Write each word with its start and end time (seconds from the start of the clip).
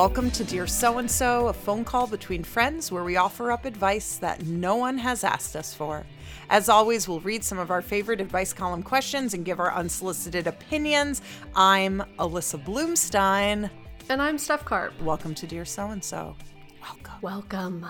Welcome 0.00 0.30
to 0.30 0.44
Dear 0.44 0.66
So 0.66 0.96
and 0.96 1.10
So, 1.10 1.48
a 1.48 1.52
phone 1.52 1.84
call 1.84 2.06
between 2.06 2.42
friends 2.42 2.90
where 2.90 3.04
we 3.04 3.18
offer 3.18 3.52
up 3.52 3.66
advice 3.66 4.16
that 4.16 4.46
no 4.46 4.76
one 4.76 4.96
has 4.96 5.24
asked 5.24 5.54
us 5.54 5.74
for. 5.74 6.06
As 6.48 6.70
always, 6.70 7.06
we'll 7.06 7.20
read 7.20 7.44
some 7.44 7.58
of 7.58 7.70
our 7.70 7.82
favorite 7.82 8.18
advice 8.18 8.54
column 8.54 8.82
questions 8.82 9.34
and 9.34 9.44
give 9.44 9.60
our 9.60 9.74
unsolicited 9.74 10.46
opinions. 10.46 11.20
I'm 11.54 12.02
Alyssa 12.18 12.64
Bloomstein. 12.64 13.68
And 14.08 14.22
I'm 14.22 14.38
Steph 14.38 14.64
Karp. 14.64 14.98
Welcome 15.02 15.34
to 15.34 15.46
Dear 15.46 15.66
So 15.66 15.88
and 15.88 16.02
So. 16.02 16.34
Welcome. 16.80 17.20
Welcome. 17.20 17.86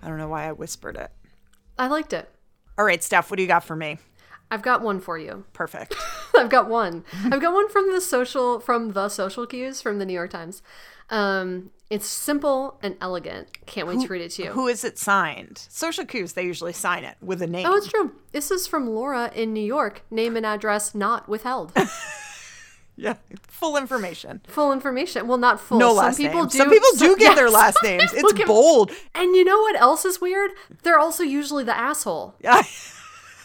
I 0.00 0.06
don't 0.06 0.18
know 0.18 0.28
why 0.28 0.46
I 0.48 0.52
whispered 0.52 0.96
it. 0.96 1.10
I 1.76 1.88
liked 1.88 2.12
it. 2.12 2.30
All 2.78 2.84
right, 2.84 3.02
Steph, 3.02 3.32
what 3.32 3.36
do 3.36 3.42
you 3.42 3.48
got 3.48 3.64
for 3.64 3.74
me? 3.74 3.98
I've 4.48 4.62
got 4.62 4.80
one 4.80 5.00
for 5.00 5.18
you. 5.18 5.44
Perfect. 5.54 5.96
I've 6.38 6.50
got 6.50 6.68
one. 6.68 7.04
I've 7.24 7.40
got 7.40 7.52
one 7.52 7.68
from 7.68 7.92
the 7.92 8.00
social 8.00 8.60
from 8.60 8.92
the 8.92 9.08
Social 9.08 9.44
Q's 9.44 9.82
from 9.82 9.98
the 9.98 10.06
New 10.06 10.12
York 10.12 10.30
Times. 10.30 10.62
Um, 11.10 11.70
it's 11.90 12.06
simple 12.06 12.78
and 12.82 12.96
elegant. 13.00 13.48
Can't 13.66 13.88
wait 13.88 14.00
to 14.00 14.08
read 14.08 14.20
it 14.20 14.30
to 14.32 14.42
you. 14.44 14.50
Who 14.50 14.68
is 14.68 14.84
it 14.84 14.98
signed? 14.98 15.56
Social 15.70 16.04
Q's, 16.04 16.34
they 16.34 16.44
usually 16.44 16.74
sign 16.74 17.02
it 17.04 17.16
with 17.22 17.40
a 17.40 17.46
name. 17.46 17.66
Oh, 17.66 17.76
it's 17.76 17.88
true. 17.88 18.12
This 18.32 18.50
is 18.50 18.66
from 18.66 18.90
Laura 18.90 19.30
in 19.34 19.54
New 19.54 19.64
York. 19.64 20.02
Name 20.10 20.36
and 20.36 20.44
address 20.44 20.94
not 20.94 21.28
withheld. 21.30 21.72
yeah, 22.96 23.14
full 23.46 23.78
information. 23.78 24.42
full 24.46 24.70
information. 24.72 25.26
Well, 25.26 25.38
not 25.38 25.60
full. 25.60 25.78
No 25.78 25.88
Some 25.88 25.96
last 25.96 26.16
people 26.18 26.40
names. 26.40 26.52
do. 26.52 26.58
Some 26.58 26.70
people 26.70 26.90
do 26.92 26.96
some- 26.98 27.18
give 27.18 27.36
their 27.36 27.48
last 27.50 27.78
names. 27.82 28.02
It's 28.14 28.40
at- 28.40 28.46
bold. 28.46 28.90
And 29.14 29.34
you 29.34 29.44
know 29.44 29.58
what 29.60 29.80
else 29.80 30.04
is 30.04 30.20
weird? 30.20 30.50
They're 30.82 30.98
also 30.98 31.22
usually 31.22 31.64
the 31.64 31.76
asshole. 31.76 32.34
Yeah. 32.40 32.62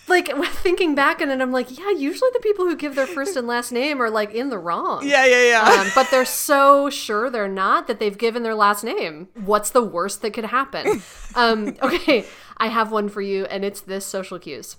Like 0.07 0.27
thinking 0.47 0.95
back 0.95 1.21
on 1.21 1.29
it, 1.29 1.41
I'm 1.41 1.51
like, 1.51 1.77
yeah, 1.77 1.91
usually 1.91 2.29
the 2.33 2.39
people 2.39 2.65
who 2.65 2.75
give 2.75 2.95
their 2.95 3.07
first 3.07 3.35
and 3.35 3.47
last 3.47 3.71
name 3.71 4.01
are 4.01 4.09
like 4.09 4.33
in 4.33 4.49
the 4.49 4.57
wrong. 4.57 5.07
Yeah, 5.07 5.25
yeah, 5.25 5.49
yeah. 5.49 5.81
Um, 5.81 5.87
but 5.95 6.09
they're 6.11 6.25
so 6.25 6.89
sure 6.89 7.29
they're 7.29 7.47
not 7.47 7.87
that 7.87 7.99
they've 7.99 8.17
given 8.17 8.43
their 8.43 8.55
last 8.55 8.83
name. 8.83 9.29
What's 9.35 9.69
the 9.69 9.83
worst 9.83 10.21
that 10.21 10.31
could 10.33 10.45
happen? 10.45 11.01
Um, 11.35 11.75
okay, 11.81 12.27
I 12.57 12.67
have 12.67 12.91
one 12.91 13.09
for 13.09 13.19
you, 13.19 13.45
and 13.45 13.65
it's 13.65 13.81
this 13.81 14.05
Social 14.05 14.37
Q's 14.37 14.77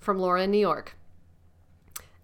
from 0.00 0.18
Laura 0.18 0.42
in 0.42 0.50
New 0.50 0.58
York. 0.58 0.96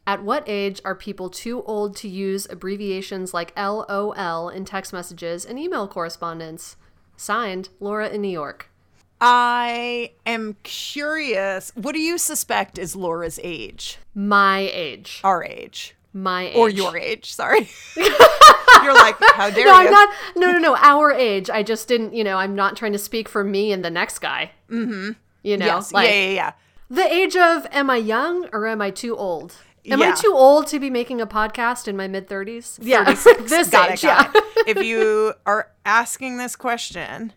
At 0.07 0.25
what 0.25 0.43
age 0.49 0.81
are 0.85 0.95
people 0.95 1.31
too 1.31 1.63
old 1.63 1.95
to 1.99 2.09
use 2.09 2.49
abbreviations 2.51 3.33
like 3.33 3.57
LOL 3.57 4.49
in 4.49 4.65
text 4.65 4.93
messages 4.93 5.45
and 5.45 5.57
email 5.57 5.87
correspondence? 5.87 6.77
Signed, 7.17 7.69
Laura 7.79 8.09
in 8.09 8.21
New 8.23 8.29
York. 8.29 8.71
I 9.27 10.13
am 10.27 10.55
curious. 10.65 11.73
What 11.75 11.95
do 11.95 11.99
you 11.99 12.19
suspect 12.19 12.79
is 12.79 12.95
Laura's 12.95 13.41
age? 13.43 13.97
My 14.15 14.69
age. 14.71 15.23
Our 15.25 15.43
age. 15.43 15.95
My 16.13 16.49
age. 16.49 16.57
Or 16.57 16.69
your 16.69 16.95
age, 16.99 17.33
sorry. 17.33 17.71
You're 17.97 18.93
like, 18.93 19.17
how 19.35 19.49
dare 19.49 19.65
No, 19.65 19.81
you? 19.81 19.87
I'm 19.87 19.91
not. 19.91 20.09
No, 20.37 20.53
no, 20.53 20.59
no. 20.59 20.77
Our 20.77 21.11
age. 21.11 21.49
I 21.49 21.63
just 21.63 21.89
didn't. 21.89 22.13
You 22.13 22.23
know, 22.23 22.37
I'm 22.37 22.55
not 22.55 22.77
trying 22.77 22.93
to 22.93 22.99
speak 22.99 23.31
for 23.31 23.43
me 23.43 23.73
and 23.73 23.83
the 23.83 23.91
next 23.91 24.19
guy. 24.19 24.51
Mm-hmm. 24.69 25.13
You 25.43 25.57
know, 25.57 25.67
yes. 25.67 25.91
like 25.91 26.09
yeah, 26.09 26.15
yeah, 26.15 26.31
yeah. 26.33 26.53
the 26.91 27.11
age 27.11 27.35
of 27.35 27.67
am 27.73 27.89
I 27.89 27.97
young 27.97 28.49
or 28.53 28.67
am 28.67 28.83
I 28.83 28.91
too 28.91 29.17
old? 29.17 29.57
Am 29.87 30.03
I 30.03 30.13
too 30.13 30.33
old 30.35 30.67
to 30.69 30.79
be 30.79 30.91
making 30.91 31.23
a 31.23 31.27
podcast 31.27 31.89
in 31.89 31.97
my 31.97 32.09
mid 32.09 32.29
30s? 32.29 32.79
Yeah, 32.83 33.05
this 33.15 33.71
got 33.71 33.93
age. 33.93 34.05
it, 34.05 34.07
got 34.07 34.35
yeah. 34.35 34.41
it. 34.57 34.77
if 34.77 34.85
you 34.85 35.35
are 35.47 35.71
asking 35.85 36.37
this 36.37 36.57
question, 36.57 37.33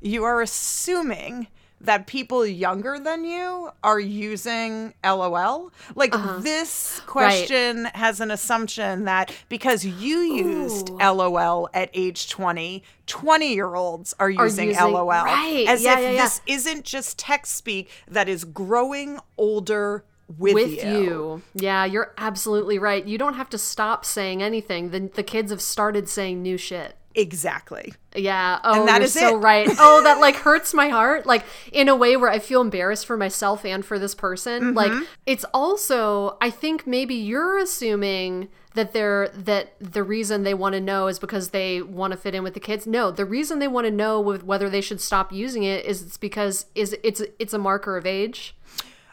you 0.00 0.24
are 0.24 0.40
assuming 0.40 1.46
that 1.82 2.06
people 2.06 2.44
younger 2.44 2.98
than 2.98 3.24
you 3.24 3.70
are 3.82 3.98
using 3.98 4.92
LOL. 5.02 5.72
Like 5.94 6.14
Uh-huh. 6.14 6.38
this 6.40 7.00
question 7.06 7.86
has 7.94 8.20
an 8.20 8.30
assumption 8.30 9.04
that 9.06 9.32
because 9.48 9.82
you 9.82 10.18
used 10.18 10.90
LOL 10.90 11.70
at 11.72 11.88
age 11.94 12.28
20, 12.28 12.82
20 13.06 13.54
year 13.54 13.74
olds 13.74 14.14
are 14.20 14.28
using, 14.28 14.68
using- 14.68 14.84
LOL. 14.92 15.06
right. 15.06 15.64
As 15.66 15.82
Yeah, 15.82 15.94
if 15.94 16.00
yeah, 16.04 16.10
yeah. 16.10 16.22
this 16.22 16.40
isn't 16.46 16.84
just 16.84 17.18
text 17.18 17.54
speak 17.54 17.88
that 18.08 18.28
is 18.28 18.44
growing 18.44 19.18
older 19.38 20.04
with, 20.38 20.54
With 20.54 20.84
you. 20.84 21.42
Yeah, 21.54 21.84
you're 21.86 22.12
absolutely 22.18 22.78
right. 22.78 23.04
You 23.04 23.16
don't 23.18 23.34
have 23.34 23.48
to 23.50 23.58
stop 23.58 24.04
saying 24.04 24.42
anything. 24.42 24.90
The, 24.90 25.00
the 25.12 25.22
kids 25.24 25.50
have 25.50 25.60
started 25.62 26.08
saying 26.10 26.40
new 26.42 26.56
shit. 26.58 26.94
Exactly. 27.14 27.92
Yeah. 28.14 28.60
Oh, 28.62 28.86
that 28.86 28.98
you're 28.98 29.04
is 29.04 29.12
so 29.12 29.36
it. 29.36 29.40
right. 29.40 29.68
Oh, 29.78 30.02
that 30.04 30.20
like 30.20 30.36
hurts 30.36 30.72
my 30.72 30.88
heart. 30.88 31.26
Like 31.26 31.44
in 31.72 31.88
a 31.88 31.96
way 31.96 32.16
where 32.16 32.30
I 32.30 32.38
feel 32.38 32.60
embarrassed 32.60 33.06
for 33.06 33.16
myself 33.16 33.64
and 33.64 33.84
for 33.84 33.98
this 33.98 34.14
person. 34.14 34.62
Mm-hmm. 34.62 34.76
Like 34.76 35.08
it's 35.26 35.44
also, 35.52 36.36
I 36.40 36.50
think 36.50 36.86
maybe 36.86 37.14
you're 37.14 37.58
assuming 37.58 38.48
that 38.74 38.92
they're 38.92 39.28
that 39.30 39.74
the 39.80 40.04
reason 40.04 40.44
they 40.44 40.54
want 40.54 40.74
to 40.74 40.80
know 40.80 41.08
is 41.08 41.18
because 41.18 41.50
they 41.50 41.82
want 41.82 42.12
to 42.12 42.16
fit 42.16 42.34
in 42.34 42.44
with 42.44 42.54
the 42.54 42.60
kids. 42.60 42.86
No, 42.86 43.10
the 43.10 43.24
reason 43.24 43.58
they 43.58 43.68
want 43.68 43.86
to 43.86 43.90
know 43.90 44.20
with 44.20 44.44
whether 44.44 44.70
they 44.70 44.80
should 44.80 45.00
stop 45.00 45.32
using 45.32 45.64
it 45.64 45.84
is 45.84 46.02
it's 46.02 46.16
because 46.16 46.66
is 46.76 46.96
it's 47.02 47.22
it's 47.38 47.52
a 47.52 47.58
marker 47.58 47.96
of 47.96 48.06
age. 48.06 48.54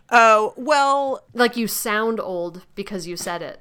Oh, 0.09 0.53
well, 0.55 1.23
Like 1.33 1.57
you 1.57 1.67
sound 1.67 2.19
old 2.19 2.65
because 2.75 3.07
you 3.07 3.17
said 3.17 3.41
it. 3.41 3.59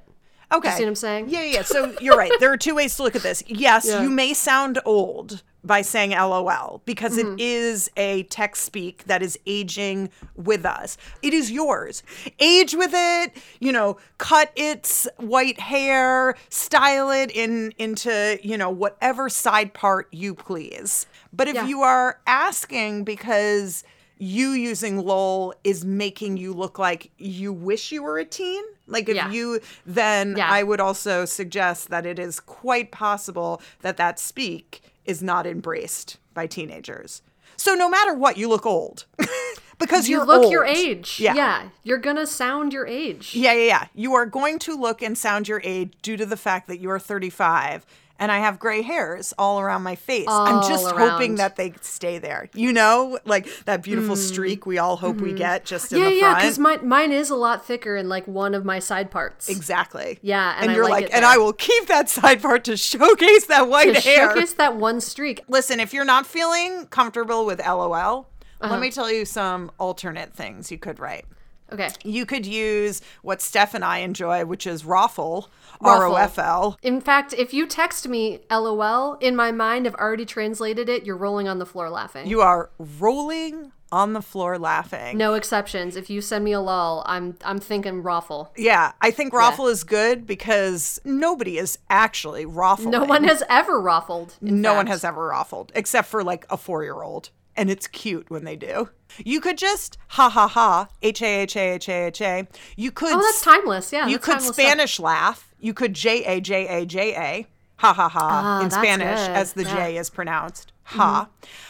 Okay. 0.53 0.71
see 0.77 0.83
what 0.85 0.89
I'm 0.89 0.95
saying? 0.95 1.29
Yeah, 1.29 1.43
yeah. 1.43 1.63
So 1.63 1.95
you're 2.01 2.17
right. 2.17 2.31
There 2.41 2.53
are 2.53 2.57
two 2.57 2.75
ways 2.75 2.97
to 2.97 3.03
look 3.03 3.17
at 3.17 3.23
this. 3.23 3.43
Yes, 3.47 3.87
Yeah. 3.87 4.03
you 4.03 4.11
may 4.11 4.33
sound 4.33 4.79
old 4.85 5.43
by 5.65 5.83
saying 5.83 6.11
LOL 6.11 6.81
because 6.85 7.17
Mm-hmm. 7.19 7.33
it 7.35 7.41
is 7.41 7.91
a 7.97 8.23
text 8.25 8.65
speak 8.65 9.03
that 9.05 9.21
is 9.23 9.37
aging 9.47 10.09
with 10.37 10.65
us. 10.65 10.97
It 11.23 11.35
is 11.35 11.51
yours. 11.51 12.05
Age 12.39 12.75
with 12.77 12.93
it, 12.95 13.33
you 13.59 13.73
know, 13.73 13.97
cut 14.19 14.53
its 14.55 15.09
white 15.17 15.59
hair, 15.59 16.37
style 16.49 17.11
it 17.11 17.33
in 17.33 17.73
into, 17.79 18.39
you 18.45 18.57
know, 18.57 18.71
whatever 18.71 19.29
side 19.29 19.75
part 19.75 20.07
you 20.13 20.33
please. 20.37 21.07
But 21.33 21.49
if 21.49 21.57
Yeah. 21.57 21.67
you 21.67 21.83
are 21.83 22.21
asking 22.29 23.03
because 23.03 23.83
you 24.19 24.51
using 24.51 24.99
lol 25.05 25.53
is 25.65 25.85
making 25.85 26.37
you 26.37 26.53
look 26.53 26.79
like 26.79 27.11
you 27.19 27.53
wish 27.53 27.93
you 27.93 28.03
were 28.03 28.19
a 28.19 28.25
teen 28.25 28.63
like 28.87 29.09
if 29.09 29.17
Yeah. 29.17 29.31
you 29.31 29.61
then 29.85 30.37
Yeah. 30.37 30.49
i 30.51 30.63
would 30.63 30.81
also 30.81 31.25
suggest 31.25 31.91
that 31.91 32.07
it 32.07 32.19
is 32.19 32.41
quite 32.41 32.91
possible 32.93 33.61
that 33.83 33.97
that 33.99 34.19
speak 34.19 34.83
is 35.05 35.23
not 35.23 35.47
embraced 35.47 36.17
by 36.35 36.47
teenagers 36.47 37.21
so 37.57 37.75
no 37.75 37.89
matter 37.89 38.15
what 38.15 38.37
you 38.37 38.49
look 38.49 38.65
old 38.67 39.05
because 39.79 40.09
You 40.09 40.19
you're 40.19 40.27
look 40.27 40.43
old. 40.45 40.53
your 40.53 40.65
age. 40.65 41.19
Yeah. 41.21 41.35
yeah. 41.35 41.69
You're 41.83 41.99
gonna 41.99 42.27
sound 42.27 42.73
your 42.73 42.87
age. 42.87 43.35
yeah 43.35 43.53
yeah 43.53 43.67
yeah 43.67 43.87
you 43.95 44.15
are 44.15 44.27
going 44.27 44.59
to 44.61 44.75
look 44.75 45.03
and 45.03 45.17
sound 45.17 45.47
your 45.49 45.61
age 45.65 45.93
due 46.03 46.17
to 46.17 46.25
the 46.27 46.37
fact 46.37 46.67
that 46.69 46.81
you 46.81 46.91
are 46.91 46.99
35 46.99 47.85
and 48.19 48.33
I 48.33 48.39
have 48.39 48.59
gray 48.59 48.83
hairs 48.83 49.35
all 49.39 49.61
around 49.61 49.83
my 49.83 49.95
face. 49.95 50.27
I'm 50.29 50.63
just 50.69 50.85
hoping 50.87 50.99
around. 50.99 51.21
Mm. 51.21 51.37
that 51.39 51.57
they 51.57 51.73
stay 51.83 52.19
there. 52.19 52.49
You 52.55 52.73
know, 52.73 53.19
like 53.25 53.49
that 53.67 53.83
beautiful 53.83 54.17
streak 54.17 54.67
we 54.67 54.79
all 54.79 54.97
hope 54.97 55.17
we 55.21 55.33
get 55.33 55.65
just 55.65 55.93
in 55.93 55.99
Mm-hmm. 55.99 56.05
Yeah, 56.05 56.11
the 56.11 56.17
yeah, 56.17 56.21
front. 56.31 56.39
because 56.39 56.59
mine, 56.59 56.89
mine 56.89 57.13
is 57.13 57.31
a 57.31 57.37
lot 57.37 57.65
thicker 57.67 57.97
in 57.97 58.09
like 58.09 58.27
one 58.27 58.55
of 58.55 58.65
my 58.65 58.79
side 58.79 59.11
parts. 59.11 59.49
Exactly. 59.49 60.19
Yeah, 60.23 60.55
and 60.57 60.67
And, 60.67 60.75
you're 60.75 60.85
like 60.85 61.05
like, 61.05 61.15
and. 61.15 61.25
I 61.25 61.39
will 61.39 61.53
keep 61.53 61.87
that 61.89 62.09
side 62.09 62.41
part 62.43 62.65
to 62.65 62.77
showcase 62.77 63.47
that 63.47 63.69
white 63.69 63.95
To 63.95 64.01
hair. 64.01 64.29
showcase 64.31 64.55
that 64.55 64.77
one 64.77 65.01
streak. 65.01 65.43
Listen, 65.49 65.81
if 65.81 65.93
you're 65.93 66.05
not 66.05 66.27
feeling 66.27 66.87
comfortable 66.87 67.45
with 67.47 67.59
LOL, 67.59 68.29
Uh-huh. 68.61 68.73
let 68.73 68.81
me 68.81 68.91
tell 68.91 69.11
you 69.11 69.25
some 69.27 69.71
alternate 69.79 70.33
things 70.33 70.71
you 70.71 70.79
could 70.79 70.99
write. 70.99 71.27
Okay. 71.73 71.89
You 72.05 72.27
could 72.27 72.47
use 72.47 73.03
what 73.23 73.43
Steph 73.43 73.75
and 73.75 73.85
I 73.85 73.99
enjoy, 73.99 74.45
which 74.45 74.67
is 74.67 74.85
Roffle, 74.85 75.49
R 75.81 76.07
O 76.07 76.15
F 76.15 76.39
L. 76.39 76.79
In 76.83 77.01
fact, 77.01 77.33
if 77.33 77.53
you 77.53 77.67
text 77.67 78.09
me 78.09 78.41
LOL, 78.51 79.15
in 79.15 79.35
my 79.35 79.51
mind, 79.53 79.87
I've 79.87 79.95
already 79.97 80.25
translated 80.25 80.89
it. 80.89 81.05
You're 81.05 81.17
rolling 81.17 81.49
on 81.49 81.59
the 81.59 81.67
floor 81.67 81.91
laughing. 81.91 82.27
You 82.29 82.41
are 82.41 82.71
rolling 82.79 83.73
on 83.93 84.15
the 84.15 84.23
floor 84.23 84.59
laughing. 84.59 85.17
no 85.17 85.35
exceptions. 85.35 85.95
If 85.97 86.11
you 86.11 86.21
send 86.21 86.45
me 86.45 86.53
a 86.53 86.61
lol, 86.61 87.03
I'm 87.07 87.37
I'm 87.45 87.61
thinking 87.61 88.03
raffle. 88.03 88.53
Yeah, 88.57 88.93
I 89.01 89.11
think 89.13 89.33
Roffle 89.33 89.71
is 89.71 89.85
good 89.85 90.27
because 90.27 91.01
nobody 91.05 91.57
is 91.57 91.79
actually 91.89 92.47
Roffling. 92.47 92.91
No 92.91 93.05
one 93.05 93.23
has 93.25 93.43
ever 93.49 93.81
raffled. 93.81 94.35
no 94.41 94.75
one 94.75 94.89
has 94.89 95.05
ever 95.05 95.29
raffled 95.29 95.71
except 95.75 96.09
for 96.09 96.25
like 96.25 96.47
a 96.51 96.57
four 96.57 96.83
year 96.83 97.01
old. 97.01 97.31
And 97.57 97.71
it's 97.71 97.87
cute 97.87 98.29
when 98.31 98.45
they 98.45 98.57
do. 98.57 98.91
You 99.25 99.41
could 99.41 99.57
just 99.57 99.97
ha 100.09 100.29
ha 100.29 100.47
ha, 100.47 100.89
H 101.03 101.23
A 101.23 101.43
H 101.43 101.57
A 101.57 101.75
H 101.75 101.89
A 101.89 102.07
H 102.07 102.21
A. 102.21 102.47
You 102.77 102.91
could 102.93 103.13
Oh, 103.15 103.21
that's 103.23 103.41
timeless. 103.41 103.93
Yeah. 103.93 104.07
you 104.09 104.19
could 104.19 104.33
timeless 104.33 104.45
stuff. 104.55 104.57
Spanish 104.57 105.01
laugh. 105.01 105.55
You 105.59 105.73
could 105.73 105.95
J 105.95 106.25
A 106.25 106.41
J 106.41 106.67
A 106.69 106.85
J 106.87 107.15
A. 107.17 107.47
Ha 107.79 107.93
ha 107.93 108.09
ha 108.09 108.21
Ah, 108.31 108.63
in 108.65 108.71
Spanish 108.71 109.21
good. 109.21 109.31
as 109.37 109.53
the 109.55 109.63
Yeah. 109.63 109.69
Mm-hmm. 109.69 109.77
Uh-huh. 109.79 109.87
J 109.89 109.97
is 109.97 110.11
pronounced. 110.11 110.73
Ha. 110.85 111.29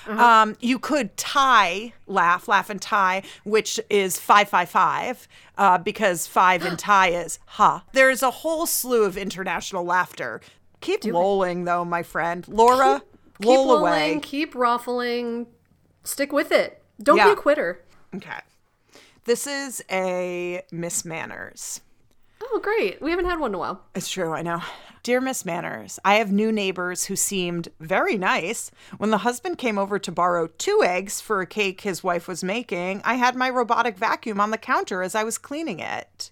Um, 0.09 0.57
you 0.61 0.79
could 0.79 1.17
Thai 1.17 1.93
laugh, 2.07 2.49
laugh 2.49 2.69
and 2.69 2.81
Thai, 2.83 3.23
which 3.45 3.81
is 3.89 4.19
five 4.19 4.49
five 4.49 4.69
five, 4.69 5.27
uh, 5.57 5.79
because 5.79 6.27
five 6.27 6.65
in 6.65 6.77
Thai 6.89 7.09
is 7.09 7.39
ha. 7.47 7.85
There's 7.93 8.23
a 8.23 8.31
whole 8.31 8.67
slew 8.67 9.05
of 9.05 9.17
international 9.17 9.85
laughter. 9.85 10.41
Keep 10.81 11.05
lolling 11.05 11.65
though, 11.65 11.85
my 11.85 12.03
friend. 12.03 12.47
Laura, 12.49 13.03
Keep 13.41 13.47
lol 13.49 13.67
lolling, 13.67 13.83
away. 14.17 14.21
keep 14.23 14.55
raffling. 14.55 15.47
Stick 16.07 16.33
with 16.33 16.53
it. 16.53 16.83
Don't 17.03 17.17
Yeah. 17.19 17.27
be 17.27 17.31
a 17.33 17.37
quitter. 17.37 17.83
Okay. 18.15 18.41
This 19.25 19.47
is 19.47 19.83
a 19.91 20.63
Miss 20.71 21.05
Manners. 21.05 21.81
Oh, 22.43 22.61
great. 22.63 23.03
We 23.03 23.11
haven't 23.11 23.27
had 23.27 23.41
one 23.41 23.51
in 23.51 23.55
a 23.57 23.59
while. 23.59 23.83
It's 23.95 24.09
true, 24.09 24.33
I 24.33 24.43
know. 24.43 24.61
Dear 25.03 25.21
Miss 25.21 25.45
Manners, 25.45 25.99
I 26.05 26.15
have 26.15 26.31
new 26.33 26.51
neighbors 26.53 27.07
who 27.07 27.17
seemed 27.17 27.69
very 27.81 28.17
nice. 28.17 28.71
When 28.99 29.11
the 29.11 29.19
husband 29.19 29.59
came 29.59 29.79
over 29.79 29.99
to 29.99 30.13
borrow 30.13 30.47
two 30.47 30.83
eggs 30.85 31.21
for 31.21 31.41
a 31.41 31.47
cake 31.47 31.81
his 31.83 32.03
wife 32.05 32.27
was 32.29 32.43
making, 32.45 33.03
I 33.05 33.15
had 33.15 33.35
my 33.37 33.51
robotic 33.51 33.97
vacuum 33.97 34.41
on 34.41 34.51
the 34.51 34.59
counter 34.59 35.03
as 35.03 35.15
I 35.15 35.25
was 35.25 35.39
cleaning 35.39 35.81
it. 35.81 36.31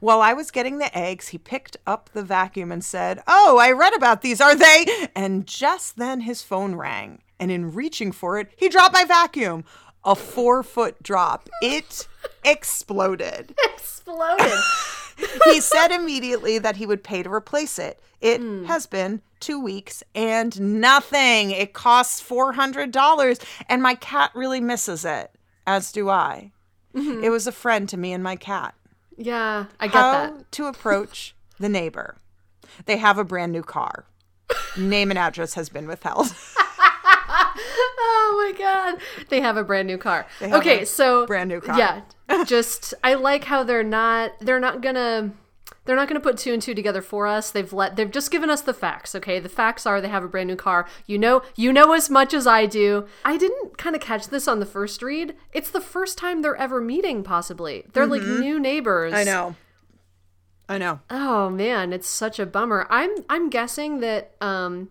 While 0.00 0.20
I 0.20 0.32
was 0.32 0.50
getting 0.50 0.78
the 0.78 0.96
eggs, 0.96 1.28
he 1.28 1.38
picked 1.38 1.76
up 1.86 2.10
the 2.12 2.22
vacuum 2.24 2.70
and 2.72 2.84
said, 2.84 3.22
Oh, 3.26 3.58
I 3.58 3.70
read 3.72 3.94
about 3.94 4.22
these, 4.22 4.40
are 4.40 4.54
they? 4.54 5.08
And 5.14 5.46
just 5.46 5.96
then 5.96 6.20
his 6.22 6.42
phone 6.42 6.74
rang. 6.74 7.20
And 7.38 7.50
in 7.50 7.72
reaching 7.72 8.12
for 8.12 8.38
it, 8.38 8.50
he 8.56 8.68
dropped 8.68 8.94
my 8.94 9.04
vacuum. 9.04 9.64
A 10.04 10.14
four 10.14 10.62
foot 10.62 11.02
drop. 11.02 11.48
It 11.62 12.06
exploded. 12.44 13.54
Exploded. 13.72 14.58
he 15.44 15.60
said 15.60 15.88
immediately 15.88 16.58
that 16.58 16.76
he 16.76 16.86
would 16.86 17.04
pay 17.04 17.22
to 17.22 17.32
replace 17.32 17.78
it. 17.78 18.00
It 18.20 18.40
hmm. 18.40 18.64
has 18.64 18.86
been 18.86 19.22
two 19.40 19.60
weeks 19.60 20.02
and 20.14 20.80
nothing. 20.80 21.50
It 21.50 21.72
costs 21.72 22.22
$400, 22.26 23.44
and 23.68 23.82
my 23.82 23.94
cat 23.94 24.30
really 24.34 24.60
misses 24.60 25.04
it, 25.04 25.30
as 25.66 25.92
do 25.92 26.08
I. 26.08 26.52
Mm-hmm. 26.94 27.24
It 27.24 27.30
was 27.30 27.46
a 27.46 27.52
friend 27.52 27.88
to 27.88 27.96
me 27.96 28.12
and 28.12 28.22
my 28.22 28.36
cat. 28.36 28.74
yeah, 29.16 29.66
I 29.80 29.86
get 29.86 29.94
How 29.94 30.12
that. 30.12 30.52
to 30.52 30.66
approach 30.66 31.34
the 31.58 31.68
neighbor. 31.68 32.16
They 32.86 32.96
have 32.96 33.18
a 33.18 33.24
brand 33.24 33.52
new 33.52 33.62
car. 33.62 34.06
Name 34.78 35.10
and 35.10 35.18
address 35.18 35.54
has 35.54 35.68
been 35.68 35.86
withheld. 35.86 36.34
Oh 37.56 38.52
my 38.52 38.58
god. 38.58 39.00
They 39.28 39.40
have 39.40 39.56
a 39.56 39.64
brand 39.64 39.86
new 39.86 39.98
car. 39.98 40.26
Okay, 40.40 40.84
so 40.84 41.26
brand 41.26 41.48
new 41.48 41.60
car. 41.60 41.78
Yeah. 41.78 42.02
Just 42.44 42.94
I 43.02 43.14
like 43.14 43.44
how 43.44 43.62
they're 43.62 43.82
not 43.82 44.32
they're 44.40 44.60
not 44.60 44.80
gonna 44.80 45.32
they're 45.84 45.96
not 45.96 46.08
going 46.08 46.20
to 46.20 46.26
put 46.26 46.38
two 46.38 46.52
and 46.52 46.62
two 46.62 46.74
together 46.74 47.02
for 47.02 47.26
us. 47.26 47.50
They've 47.50 47.72
let 47.72 47.96
they've 47.96 48.10
just 48.10 48.30
given 48.30 48.48
us 48.48 48.62
the 48.62 48.72
facts, 48.72 49.14
okay? 49.14 49.38
The 49.38 49.48
facts 49.48 49.86
are 49.86 50.00
they 50.00 50.08
have 50.08 50.24
a 50.24 50.28
brand 50.28 50.48
new 50.48 50.56
car. 50.56 50.86
You 51.06 51.18
know, 51.18 51.42
you 51.56 51.72
know 51.72 51.92
as 51.92 52.08
much 52.08 52.32
as 52.32 52.46
I 52.46 52.66
do. 52.66 53.06
I 53.24 53.36
didn't 53.36 53.76
kind 53.76 53.94
of 53.94 54.00
catch 54.00 54.28
this 54.28 54.48
on 54.48 54.60
the 54.60 54.66
first 54.66 55.02
read. 55.02 55.34
It's 55.52 55.70
the 55.70 55.80
first 55.80 56.16
time 56.16 56.42
they're 56.42 56.56
ever 56.56 56.80
meeting 56.80 57.22
possibly. 57.22 57.84
They're 57.92 58.06
like 58.06 58.22
new 58.22 58.58
neighbors. 58.58 59.12
Mm-hmm. 59.12 59.20
I 59.20 59.24
know. 59.24 59.56
I 60.68 60.78
know. 60.78 61.00
Oh 61.10 61.50
man, 61.50 61.92
it's 61.92 62.08
such 62.08 62.38
a 62.38 62.46
bummer. 62.46 62.86
I'm 62.88 63.10
I'm 63.28 63.50
guessing 63.50 64.00
that 64.00 64.34
um 64.40 64.88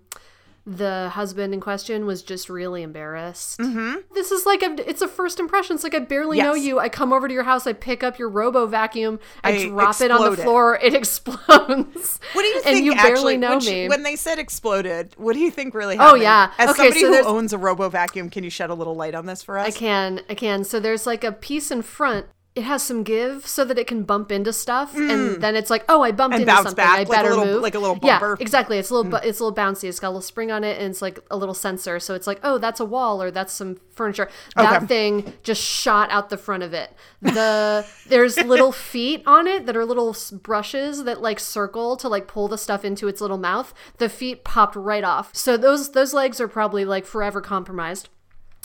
the 0.66 1.10
husband 1.14 1.54
in 1.54 1.60
question 1.60 2.06
was 2.06 2.24
just 2.24 2.50
really 2.50 2.84
embarrassed. 2.84 3.60
Mm-hmm. 3.60 4.00
This 4.14 4.32
is 4.32 4.46
like 4.46 4.62
a 4.62 4.76
it's 4.90 5.02
a 5.02 5.08
first 5.10 5.40
impression. 5.40 5.76
It's 5.76 5.84
like 5.84 5.94
I 5.94 6.00
barely 6.00 6.38
know 6.40 6.54
you. 6.54 6.80
I 6.80 6.88
come 6.88 7.12
over 7.12 7.28
to 7.28 7.34
your 7.34 7.44
house, 7.44 7.68
I 7.68 7.74
pick 7.74 8.02
up 8.02 8.18
your 8.18 8.30
robo 8.30 8.66
vacuum, 8.66 9.20
I, 9.44 9.52
I 9.52 9.68
drop 9.68 10.00
it 10.00 10.10
on 10.10 10.32
the 10.32 10.38
floor, 10.38 10.80
it 10.82 10.94
explodes. 11.04 12.20
What 12.34 12.42
do 12.42 12.48
you 12.48 12.62
think? 12.62 12.78
and 12.78 12.86
you 12.86 12.94
actually, 12.94 13.14
barely 13.14 13.38
know 13.38 13.50
when, 13.50 13.60
she- 13.60 13.74
me. 13.74 13.90
when 13.90 14.04
they 14.04 14.16
said 14.16 14.40
exploded, 14.40 15.14
what 15.18 15.34
do 15.34 15.40
you 15.40 15.52
think 15.52 15.74
really 15.74 15.98
happened? 15.98 16.22
Oh, 16.22 16.24
yeah. 16.24 16.52
As 16.58 16.70
Okay, 16.70 16.92
somebody 16.92 17.02
so 17.02 17.24
who 17.24 17.28
owns 17.28 17.52
a 17.52 17.58
robo 17.58 17.90
vacuum, 17.90 18.30
can 18.30 18.44
you 18.44 18.50
shed 18.50 18.70
a 18.70 18.74
little 18.74 18.96
light 18.96 19.16
on 19.16 19.26
this 19.26 19.44
for 19.44 19.58
us? 19.58 19.68
I 19.68 19.72
can, 19.72 20.22
I 20.30 20.36
can. 20.36 20.64
So 20.64 20.80
there's 20.80 21.06
like 21.06 21.24
a 21.24 21.32
piece 21.32 21.72
in 21.72 21.82
front. 21.82 22.28
It 22.56 22.66
has 22.66 22.84
some 22.84 23.02
give 23.02 23.48
so 23.48 23.66
that 23.66 23.80
it 23.80 23.88
can 23.88 24.04
bump 24.04 24.32
into 24.32 24.54
stuff, 24.54 24.96
and 24.96 25.42
then 25.42 25.56
it's 25.56 25.72
like, 25.72 25.84
oh, 25.90 26.04
I 26.04 26.12
bumped 26.12 26.36
Mm. 26.38 26.42
And 26.42 26.50
into 26.50 26.56
something. 26.62 26.76
back, 26.76 26.96
I 26.96 27.00
like 27.00 27.10
better 27.10 27.30
little- 27.32 27.46
move. 27.46 27.62
like 27.64 27.74
a 27.74 27.80
little 27.80 27.96
bumper. 27.96 28.38
Mm. 28.38 28.42
exactly. 28.42 28.78
It's 28.78 28.92
a 28.92 28.94
little, 28.94 29.10
bu- 29.10 29.28
it's 29.28 29.40
a 29.40 29.44
little 29.44 29.56
bouncy. 29.58 29.90
It's 29.90 30.00
got 30.00 30.10
a 30.10 30.10
little 30.10 30.22
spring 30.22 30.52
on 30.52 30.64
it, 30.64 30.78
and 30.80 30.92
it's 30.92 31.02
like 31.02 31.20
a 31.32 31.36
little 31.36 31.56
sensor. 31.56 32.00
So 32.00 32.14
it's 32.14 32.28
like, 32.28 32.40
oh, 32.44 32.60
that's 32.60 32.80
a 32.80 32.86
wall 32.86 33.24
or 33.24 33.32
that's 33.32 33.54
some 33.54 33.78
furniture. 33.96 34.30
That 34.56 34.78
Okay. 34.78 34.86
thing 34.86 35.34
just 35.42 35.64
shot 35.64 36.12
out 36.12 36.30
the 36.30 36.38
front 36.38 36.62
of 36.62 36.76
it. 36.76 36.94
The 37.24 37.88
there's 38.08 38.38
little 38.38 38.72
feet 38.72 39.24
on 39.26 39.48
it 39.48 39.66
that 39.66 39.76
are 39.76 39.84
little 39.84 40.16
brushes 40.34 41.06
that 41.06 41.24
like 41.24 41.40
circle 41.40 41.98
to 41.98 42.08
like 42.08 42.28
pull 42.28 42.48
the 42.48 42.60
stuff 42.60 42.86
into 42.86 43.08
its 43.08 43.20
little 43.20 43.40
mouth. 43.40 43.74
The 43.98 44.10
feet 44.10 44.44
popped 44.44 44.76
right 44.76 45.04
off. 45.04 45.32
So 45.36 45.58
those 45.58 45.94
those 45.94 46.14
legs 46.14 46.40
are 46.40 46.48
probably 46.48 46.86
like 46.86 47.06
forever 47.08 47.42
compromised 47.42 48.10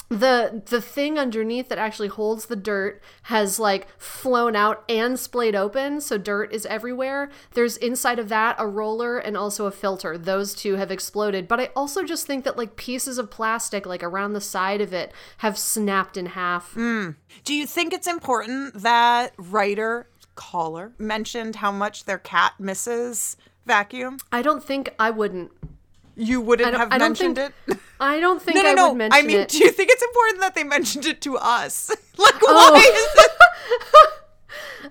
the 0.08 0.62
the 0.66 0.81
thing 0.81 1.19
underneath 1.19 1.69
that 1.69 1.78
actually 1.78 2.08
holds 2.08 2.46
the 2.46 2.56
dirt 2.56 3.02
has 3.25 3.58
like 3.58 3.88
flown 4.00 4.56
out 4.56 4.82
and 4.88 5.19
splayed 5.19 5.55
open 5.55 6.00
so 6.00 6.16
dirt 6.16 6.52
is 6.52 6.64
everywhere. 6.66 7.31
There's 7.52 7.76
inside 7.76 8.19
of 8.19 8.28
that 8.31 8.56
a 8.58 8.66
roller 8.66 9.19
and 9.19 9.37
also 9.37 9.66
a 9.66 9.70
filter. 9.70 10.16
Those 10.16 10.55
two 10.55 10.76
have 10.76 10.90
exploded. 10.90 11.46
But 11.46 11.60
i 11.60 11.70
also 11.76 12.05
just 12.05 12.26
think 12.26 12.44
that 12.44 12.56
like 12.56 12.76
pieces 12.76 13.19
of 13.19 13.31
plastic 13.31 13.84
like 13.87 14.02
around 14.02 14.32
the 14.32 14.40
side 14.40 14.81
of 14.81 14.93
it 14.93 15.12
have 15.38 15.58
snapped 15.58 16.16
in 16.16 16.26
half. 16.26 16.72
Hmm. 16.72 17.11
Do 17.44 17.54
you 17.54 17.66
think 17.66 17.93
it's 17.93 18.06
important 18.06 18.75
that 18.82 19.32
writer 19.37 20.08
caller 20.34 20.93
mentioned 20.99 21.56
how 21.56 21.72
much 21.72 22.04
their 22.04 22.19
cat 22.19 22.54
misses 22.58 23.37
vacuum? 23.66 24.19
i 24.31 24.40
don't 24.40 24.62
think 24.62 24.94
i 24.99 25.11
wouldn't 25.11 25.50
You 26.18 26.40
wouldn't 26.40 26.74
have 26.76 26.90
mentioned 26.90 27.36
think- 27.36 27.52
it. 27.68 27.78
i 28.00 28.20
don't 28.20 28.40
think 28.42 28.56
No, 28.56 28.62
no, 28.62 28.70
i 28.70 28.74
no. 28.74 28.88
would 28.88 28.98
mention 28.98 29.18
I 29.24 29.26
mean, 29.26 29.40
it 29.40 29.48
do 29.48 29.58
you 29.58 29.70
think 29.70 29.90
it's 29.90 30.02
important 30.02 30.40
that 30.40 30.54
they 30.54 30.64
mentioned 30.76 31.06
it 31.06 31.20
to 31.22 31.36
us? 31.38 31.90
like, 32.18 32.34
Oh. 32.42 32.72
why 32.72 32.78
is 32.80 33.24
it? 33.24 33.32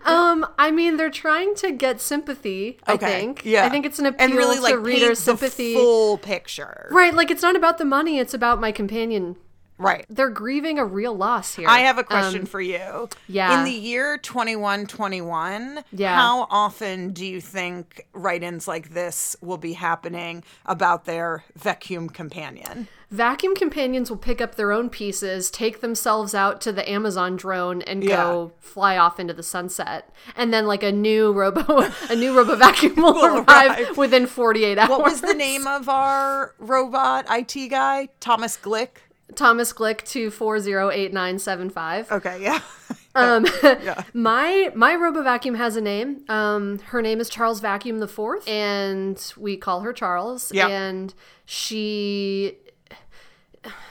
um 0.05 0.45
i 0.59 0.69
mean 0.71 0.97
they're 0.97 1.09
trying 1.09 1.55
to 1.55 1.71
get 1.71 1.99
sympathy 1.99 2.77
i 2.85 2.95
think 2.97 3.43
yeah. 3.45 3.65
i 3.65 3.69
think 3.69 3.85
it's 3.85 3.99
an 3.99 4.05
appeal 4.05 4.25
and 4.25 4.33
really 4.35 4.57
to 4.57 4.61
like 4.61 4.77
reader 4.79 5.15
sympathy 5.15 5.73
the 5.73 5.79
full 5.79 6.17
picture. 6.17 6.87
Right, 6.91 7.13
like 7.13 7.31
it's 7.31 7.41
not 7.41 7.55
about 7.55 7.77
the 7.77 7.85
money, 7.85 8.19
it's 8.19 8.33
about 8.33 8.59
my 8.61 8.71
companion. 8.71 9.35
Right. 9.79 10.05
They're 10.09 10.29
grieving 10.29 10.79
a 10.79 10.85
real 10.85 11.15
loss 11.15 11.53
here. 11.55 11.67
I 11.69 11.79
have 11.81 11.97
a 11.99 12.03
question 12.03 12.41
Um, 12.41 12.45
for 12.47 12.59
you. 12.61 13.09
yeah. 13.27 13.59
In 13.59 13.63
the 13.65 13.71
year 13.71 14.17
2121, 14.17 15.83
Yeah. 15.91 16.15
how 16.15 16.47
often 16.49 17.11
do 17.13 17.25
you 17.25 17.39
think 17.41 18.05
write 18.13 18.43
ins 18.43 18.67
like 18.67 18.93
this 18.93 19.35
will 19.41 19.57
be 19.57 19.73
happening 19.73 20.43
about 20.65 21.05
their 21.05 21.43
vacuum 21.55 22.09
companion? 22.09 22.87
vacuum 23.09 23.55
companions 23.55 24.09
will 24.09 24.17
pick 24.17 24.41
up 24.41 24.55
their 24.55 24.69
own 24.73 24.89
pieces, 24.89 25.49
take 25.49 25.79
themselves 25.79 26.35
out 26.35 26.59
to 26.59 26.73
the 26.73 26.89
Amazon 26.91 27.37
drone 27.37 27.81
and 27.83 28.05
go 28.05 28.51
fly 28.59 28.97
off 28.97 29.17
into 29.17 29.33
the 29.33 29.43
sunset. 29.43 30.09
And 30.35 30.53
then 30.53 30.67
like 30.67 30.83
a 30.83 30.91
new 30.91 31.31
robo 31.31 31.89
a 32.09 32.15
new 32.17 32.35
robo 32.35 32.55
vacuum 32.57 32.95
will, 32.97 33.13
Will 33.17 33.37
arrive, 33.37 33.79
arrive. 33.79 33.97
within 33.97 34.27
48 34.27 34.77
hours. 34.77 34.89
What 34.89 35.03
was 35.03 35.21
the 35.21 35.33
name 35.33 35.65
of 35.67 35.87
our 35.87 36.53
robot 36.59 37.25
IT 37.29 37.69
guy? 37.69 38.09
Thomas 38.19 38.57
Glick? 38.57 38.89
Thomas 39.35 39.73
Glick 39.73 40.03
2408975. 40.03 42.11
Okay, 42.11 42.41
yeah. 42.41 42.61
Um, 43.17 43.47
my 44.13 44.71
my 44.75 44.95
robo 44.95 45.23
vacuum 45.23 45.55
has 45.55 45.75
a 45.75 45.81
name. 45.81 46.23
Um, 46.29 46.77
her 46.79 47.01
name 47.01 47.19
is 47.19 47.29
Charles 47.29 47.61
Vacuum 47.61 47.97
the 47.97 48.07
Fourth, 48.07 48.47
and 48.47 49.33
we 49.35 49.57
call 49.57 49.81
her 49.81 49.91
Charles. 49.91 50.51
Yeah. 50.53 50.67
And 50.67 51.15
she 51.43 52.57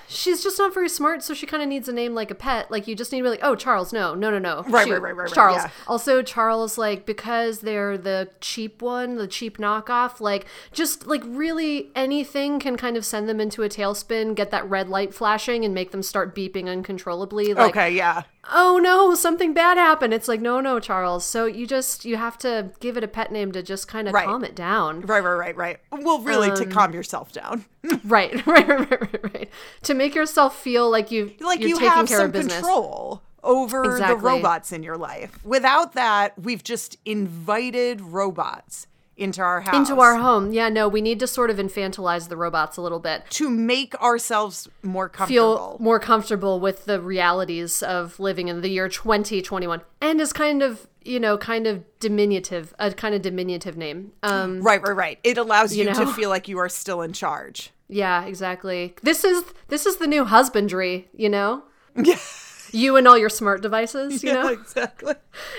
she's 0.08 0.42
just 0.42 0.58
not 0.58 0.72
very 0.74 0.88
smart, 0.88 1.22
so 1.22 1.34
she 1.34 1.46
kind 1.46 1.62
of 1.62 1.68
needs 1.68 1.88
a 1.88 1.92
name 1.92 2.14
like 2.14 2.30
a 2.30 2.34
pet. 2.34 2.70
Like 2.70 2.86
you 2.86 2.94
just 2.94 3.12
need 3.12 3.18
to 3.18 3.24
be 3.24 3.30
like, 3.30 3.40
oh, 3.42 3.54
Charles. 3.54 3.92
No, 3.92 4.14
no, 4.14 4.30
no, 4.30 4.38
no. 4.38 4.64
Right, 4.68 4.86
Shoot, 4.86 4.92
right, 4.94 5.02
right, 5.02 5.16
right, 5.16 5.24
right, 5.24 5.32
Charles. 5.32 5.56
yeah. 5.56 5.70
Also, 5.86 6.22
Charles, 6.22 6.78
like 6.78 7.06
because 7.06 7.60
they're 7.60 7.96
the 7.98 8.30
cheap 8.40 8.82
one, 8.82 9.16
the 9.16 9.26
cheap 9.26 9.58
knockoff. 9.58 10.20
Like 10.20 10.46
just 10.72 11.06
like 11.06 11.22
really 11.24 11.90
anything 11.94 12.58
can 12.58 12.76
kind 12.76 12.96
of 12.96 13.04
send 13.04 13.28
them 13.28 13.40
into 13.40 13.62
a 13.62 13.68
tailspin, 13.68 14.34
get 14.34 14.50
that 14.50 14.68
red 14.68 14.88
light 14.88 15.14
flashing, 15.14 15.64
and 15.64 15.74
make 15.74 15.90
them 15.90 16.02
start 16.02 16.34
beeping 16.34 16.68
uncontrollably. 16.68 17.54
Like, 17.54 17.70
okay, 17.70 17.90
yeah. 17.90 18.22
Oh 18.52 18.78
no, 18.82 19.14
something 19.14 19.52
bad 19.54 19.76
happened. 19.76 20.12
It's 20.14 20.28
like, 20.28 20.40
no, 20.40 20.60
no, 20.60 20.78
Charles. 20.80 21.24
So 21.24 21.46
you 21.46 21.66
just 21.66 22.04
you 22.04 22.16
have 22.16 22.38
to 22.38 22.70
give 22.80 22.96
it 22.96 23.04
a 23.04 23.08
pet 23.08 23.30
name 23.32 23.52
to 23.52 23.62
just 23.62 23.88
kind 23.88 24.08
of 24.08 24.14
Right. 24.14 24.26
calm 24.26 24.44
it 24.44 24.54
down. 24.54 25.00
Right, 25.02 25.20
right, 25.22 25.36
right, 25.38 25.56
right. 25.56 25.80
Well, 25.90 26.20
really, 26.20 26.50
Um, 26.50 26.56
to 26.56 26.66
calm 26.66 26.92
yourself 26.94 27.32
down. 27.32 27.64
Right, 28.04 28.44
right, 28.46 28.66
right, 28.68 28.90
right, 28.90 29.34
right. 29.34 29.50
To 29.84 29.94
make 29.94 30.14
yourself 30.14 30.58
feel 30.58 30.90
like 30.90 31.10
you 31.10 31.32
like 31.40 31.60
you're 31.60 31.68
you 31.70 31.74
taking 31.76 31.90
have 31.90 32.08
care 32.08 32.18
some 32.18 32.26
of 32.26 32.32
business. 32.32 32.54
control 32.54 33.22
over 33.44 33.98
the 34.04 34.16
robots 34.16 34.72
in 34.72 34.82
your 34.82 34.96
life. 34.96 35.38
Without 35.44 35.92
that, 35.94 36.36
we've 36.38 36.64
just 36.64 36.96
invited 37.04 38.00
robots 38.00 38.86
into 39.16 39.40
our 39.42 39.60
house. 39.62 39.74
Into 39.74 40.00
our 40.00 40.16
home. 40.16 40.52
Yeah, 40.52 40.68
no, 40.68 40.88
we 40.88 41.00
need 41.00 41.18
to 41.20 41.26
sort 41.26 41.50
of 41.50 41.56
infantilize 41.56 42.28
the 42.28 42.36
robots 42.36 42.76
a 42.76 42.82
little 42.82 42.98
bit. 43.00 43.24
to 43.30 43.48
make 43.48 43.94
ourselves 44.02 44.68
more 44.82 45.08
Feel 45.08 45.56
comfortable. 45.56 45.76
more 45.80 45.98
comfortable 46.00 46.60
with 46.60 46.84
the 46.84 47.00
realities 47.00 47.82
of 47.82 48.18
living 48.20 48.48
in 48.48 48.60
the 48.60 48.68
year 48.68 48.88
2021. 48.88 49.80
And 50.00 50.20
is 50.20 50.32
kind 50.32 50.62
of, 50.62 50.86
you 51.02 51.18
know, 51.18 51.38
kind 51.38 51.66
of 51.66 51.84
diminutive, 52.00 52.74
a 52.78 52.90
kind 52.92 53.14
of 53.14 53.22
diminutive 53.22 53.76
name. 53.76 54.12
Um 54.22 54.60
right, 54.62 54.82
right, 54.82 54.94
right. 54.96 55.18
It 55.24 55.38
allows 55.38 55.74
you, 55.74 55.84
to 55.84 55.92
know? 55.92 56.12
feel 56.12 56.28
like 56.28 56.48
you 56.48 56.58
are 56.58 56.68
still 56.68 57.00
in 57.02 57.12
charge. 57.12 57.70
Yeah, 57.88 58.24
exactly. 58.24 58.96
This 59.04 59.22
is 59.22 59.44
this 59.68 59.86
is 59.86 59.98
the 59.98 60.08
new 60.08 60.24
husbandry, 60.24 61.08
you 61.14 61.28
know? 61.28 61.62
Yeah, 61.94 62.16
You 62.72 62.96
and 62.96 63.06
all 63.08 63.16
your 63.18 63.28
smart 63.30 63.62
devices, 63.62 64.22
you 64.24 64.32
know? 64.34 64.48
exactly. 64.48 65.14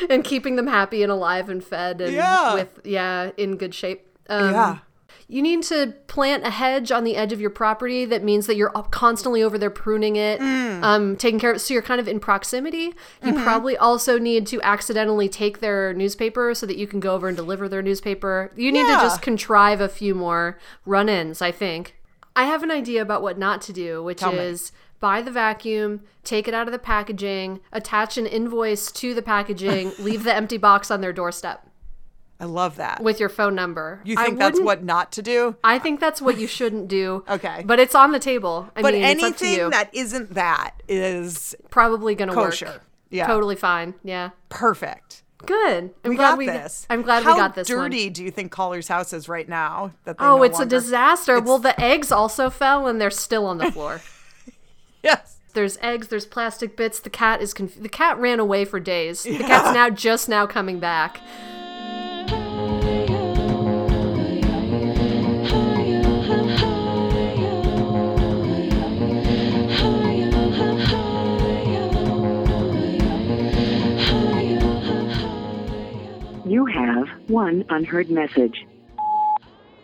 And 0.09 0.23
keeping 0.23 0.55
them 0.55 0.67
happy 0.67 1.03
and 1.03 1.11
alive 1.11 1.49
and 1.49 1.63
fed 1.63 2.01
and 2.01 2.13
Yeah. 2.13 2.53
with 2.53 2.79
yeah, 2.83 3.31
in 3.37 3.57
good 3.57 3.73
shape. 3.73 4.07
Um, 4.29 4.51
Yeah. 4.51 4.77
you 5.29 5.41
need 5.41 5.63
to 5.63 5.93
plant 6.07 6.45
a 6.45 6.49
hedge 6.49 6.91
on 6.91 7.03
the 7.03 7.15
edge 7.15 7.31
of 7.33 7.39
your 7.41 7.49
property 7.49 8.05
that 8.05 8.23
means 8.23 8.47
that 8.47 8.55
you're 8.55 8.69
constantly 8.91 9.43
over 9.43 9.57
there 9.57 9.69
pruning 9.69 10.15
it, 10.15 10.39
um, 10.41 11.15
taking 11.17 11.39
care 11.39 11.51
of 11.51 11.57
it. 11.57 11.59
So 11.59 11.73
you're 11.73 11.83
kind 11.83 11.99
of 11.99 12.07
in 12.07 12.19
proximity. 12.19 12.93
You 13.23 13.33
probably 13.33 13.75
also 13.77 14.17
need 14.19 14.47
to 14.47 14.61
accidentally 14.61 15.27
take 15.29 15.59
their 15.59 15.93
newspaper 15.93 16.53
so 16.53 16.65
that 16.65 16.77
you 16.77 16.87
can 16.87 16.99
go 16.99 17.13
over 17.13 17.27
and 17.27 17.35
deliver 17.37 17.67
their 17.69 17.81
newspaper. 17.81 18.51
You 18.55 18.71
need 18.71 18.87
Yeah. 18.87 18.97
to 18.97 19.01
just 19.03 19.21
contrive 19.21 19.81
a 19.81 19.89
few 19.89 20.13
more 20.15 20.57
run 20.85 21.09
ins, 21.09 21.41
I 21.41 21.51
think. 21.51 21.95
I 22.35 22.43
have 22.45 22.61
an 22.63 22.69
idea 22.71 23.01
about 23.01 23.21
what 23.23 23.37
not 23.39 23.61
to 23.63 23.73
do, 23.73 24.03
which 24.03 24.19
Tell 24.19 24.31
me. 24.31 24.37
Buy 24.99 25.21
the 25.21 25.31
vacuum, 25.31 26.01
take 26.23 26.47
it 26.47 26.53
out 26.53 26.67
of 26.67 26.71
the 26.71 26.79
packaging, 26.79 27.59
attach 27.71 28.17
an 28.17 28.25
invoice 28.25 28.91
to 28.93 29.13
the 29.13 29.21
packaging, 29.21 29.91
leave 29.99 30.23
the 30.23 30.33
empty 30.33 30.57
box 30.57 30.89
on 30.91 31.01
their 31.01 31.13
doorstep 31.13 31.63
I 32.39 32.45
love 32.45 32.75
that. 32.75 33.01
with 33.01 33.19
your 33.19 33.29
phone 33.29 33.55
number. 33.55 33.99
you 34.03 34.15
I 34.17 34.25
think 34.25 34.37
that's 34.39 34.59
what 34.61 34.83
not 34.83 35.11
to 35.13 35.21
do? 35.23 35.55
I 35.63 35.79
think 35.79 35.99
that's 35.99 36.21
what 36.21 36.37
you 36.37 36.45
shouldn't 36.47 36.87
do. 36.87 37.23
Okay. 37.29 37.63
But 37.65 37.79
it's 37.79 37.95
on 37.95 38.11
the 38.11 38.19
table. 38.19 38.69
I 38.75 38.81
But 38.83 38.93
mean, 38.93 39.03
it's 39.03 39.23
anything 39.23 39.69
that 39.71 39.89
isn't 39.93 40.33
that 40.35 40.71
is 40.87 41.55
Probably 41.71 42.13
going 42.15 42.29
to 42.29 42.35
work. 42.35 42.55
Yeah. 43.09 43.25
Totally 43.25 43.55
fine. 43.55 43.95
Yeah. 44.03 44.31
perfect. 44.49 45.23
Good. 45.45 45.91
I'm 46.03 46.09
We 46.09 46.15
glad 46.15 46.29
got 46.31 46.37
we 46.39 46.45
this. 46.47 46.85
I'm 46.89 47.03
glad 47.03 47.23
How 47.23 47.33
we 47.33 47.39
got 47.39 47.53
this 47.55 47.69
one. 47.69 47.77
dirty 47.91 48.09
do 48.09 48.23
you 48.23 48.31
think 48.31 48.51
Caller's 48.51 48.87
house 48.87 49.13
is 49.13 49.29
right 49.29 49.47
now? 49.47 49.91
That 50.03 50.15
Oh, 50.19 50.37
no 50.37 50.43
it's 50.43 50.57
a 50.57 50.61
longer- 50.61 50.75
disaster. 50.75 51.39
Well, 51.39 51.59
the 51.59 51.79
eggs 51.79 52.11
also 52.11 52.49
fell 52.49 52.87
and 52.87 52.99
they're 52.99 53.11
still 53.11 53.45
on 53.45 53.57
the 53.59 53.71
floor. 53.71 54.01
Yes. 55.07 55.37
there's 55.53 55.77
eggs, 55.81 56.09
there's 56.09 56.25
plastic 56.25 56.75
bits. 56.75 56.99
The 56.99 57.09
cat 57.09 57.41
is 57.41 57.53
conf- 57.53 57.81
the 57.81 57.89
cat 57.89 58.17
ran 58.19 58.39
away 58.39 58.65
for 58.65 58.79
days. 58.79 59.23
The 59.23 59.37
cat's 59.39 59.73
now 59.73 59.89
just 59.89 60.27
now 60.27 60.45
coming 60.45 60.79
back. 60.79 61.21
You 76.45 76.65
have 76.65 77.07
one 77.29 77.65
unheard 77.69 78.09
message. 78.09 78.65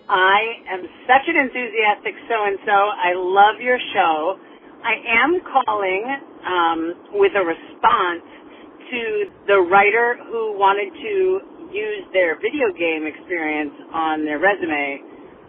I 0.08 0.40
am 0.70 0.84
such 1.08 1.28
an 1.28 1.36
enthusiastic 1.36 2.16
so 2.30 2.46
and 2.46 2.58
so. 2.66 2.72
I 2.72 3.14
love 3.16 3.60
your 3.62 3.80
show. 3.94 4.40
I 4.84 5.00
am 5.24 5.40
calling 5.48 6.04
um, 6.44 6.80
with 7.16 7.32
a 7.40 7.44
response 7.44 8.28
to 8.92 9.02
the 9.48 9.60
writer 9.72 10.20
who 10.28 10.60
wanted 10.60 10.92
to 10.92 11.16
use 11.72 12.04
their 12.12 12.36
video 12.36 12.68
game 12.76 13.08
experience 13.08 13.72
on 13.96 14.28
their 14.28 14.44
resume. 14.44 15.00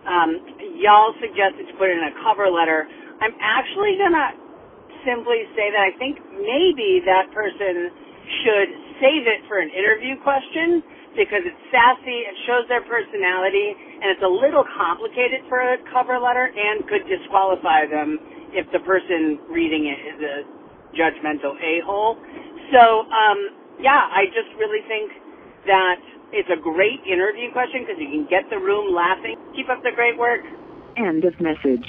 Um, 0.06 0.30
y'all 0.78 1.12
suggested 1.18 1.66
to 1.66 1.74
put 1.82 1.90
in 1.90 1.98
a 1.98 2.14
cover 2.22 2.46
letter. 2.46 2.86
I'm 3.20 3.34
actually 3.42 3.98
gonna 3.98 4.38
simply 5.02 5.50
say 5.58 5.66
that 5.74 5.82
I 5.82 5.92
think 5.98 6.22
maybe 6.38 7.02
that 7.02 7.26
person 7.34 7.90
should 8.46 8.70
save 9.02 9.26
it 9.26 9.42
for 9.50 9.58
an 9.58 9.68
interview 9.74 10.14
question 10.22 10.78
because 11.18 11.42
it's 11.42 11.62
sassy, 11.74 12.22
it 12.26 12.36
shows 12.46 12.66
their 12.70 12.82
personality, 12.86 13.74
and 14.04 14.12
it's 14.12 14.23
a 14.23 14.28
little 14.28 14.68
complicated 14.76 15.40
for 15.49 15.64
a 15.64 15.80
cover 15.88 16.20
letter 16.20 16.52
and 16.52 16.84
could 16.92 17.08
disqualify 17.08 17.88
them 17.88 18.20
if 18.52 18.68
the 18.68 18.80
person 18.84 19.40
reading 19.49 19.88
it 19.88 19.96
is 20.12 20.18
a 20.20 20.37
judgmental 20.92 21.56
a-hole. 21.56 22.20
So, 22.68 23.08
um, 23.08 23.38
yeah, 23.80 24.04
I 24.12 24.28
just 24.28 24.52
really 24.61 24.84
think 24.87 25.08
that 25.64 25.96
it's 26.37 26.50
a 26.52 26.61
great 26.61 27.00
interview 27.08 27.49
question 27.52 27.88
because 27.88 27.96
you 27.96 28.12
can 28.12 28.28
get 28.28 28.44
the 28.52 28.61
room 28.61 28.94
laughing. 28.94 29.40
Keep 29.56 29.70
up 29.73 29.80
the 29.82 29.92
great 29.96 30.18
work. 30.18 30.44
End 31.00 31.25
of 31.25 31.32
message. 31.40 31.88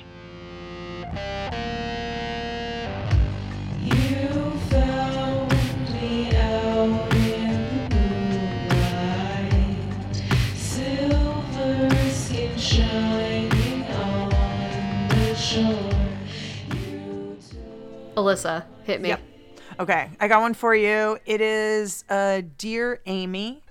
Alyssa, 18.16 18.66
hit 18.84 19.02
me. 19.02 19.10
Yep. 19.10 19.22
Okay, 19.80 20.10
I 20.20 20.28
got 20.28 20.42
one 20.42 20.54
for 20.54 20.74
you. 20.74 21.18
It 21.26 21.42
is 21.42 22.06
uh, 22.10 22.42
Dear 22.58 23.02
Amy, 23.06 23.62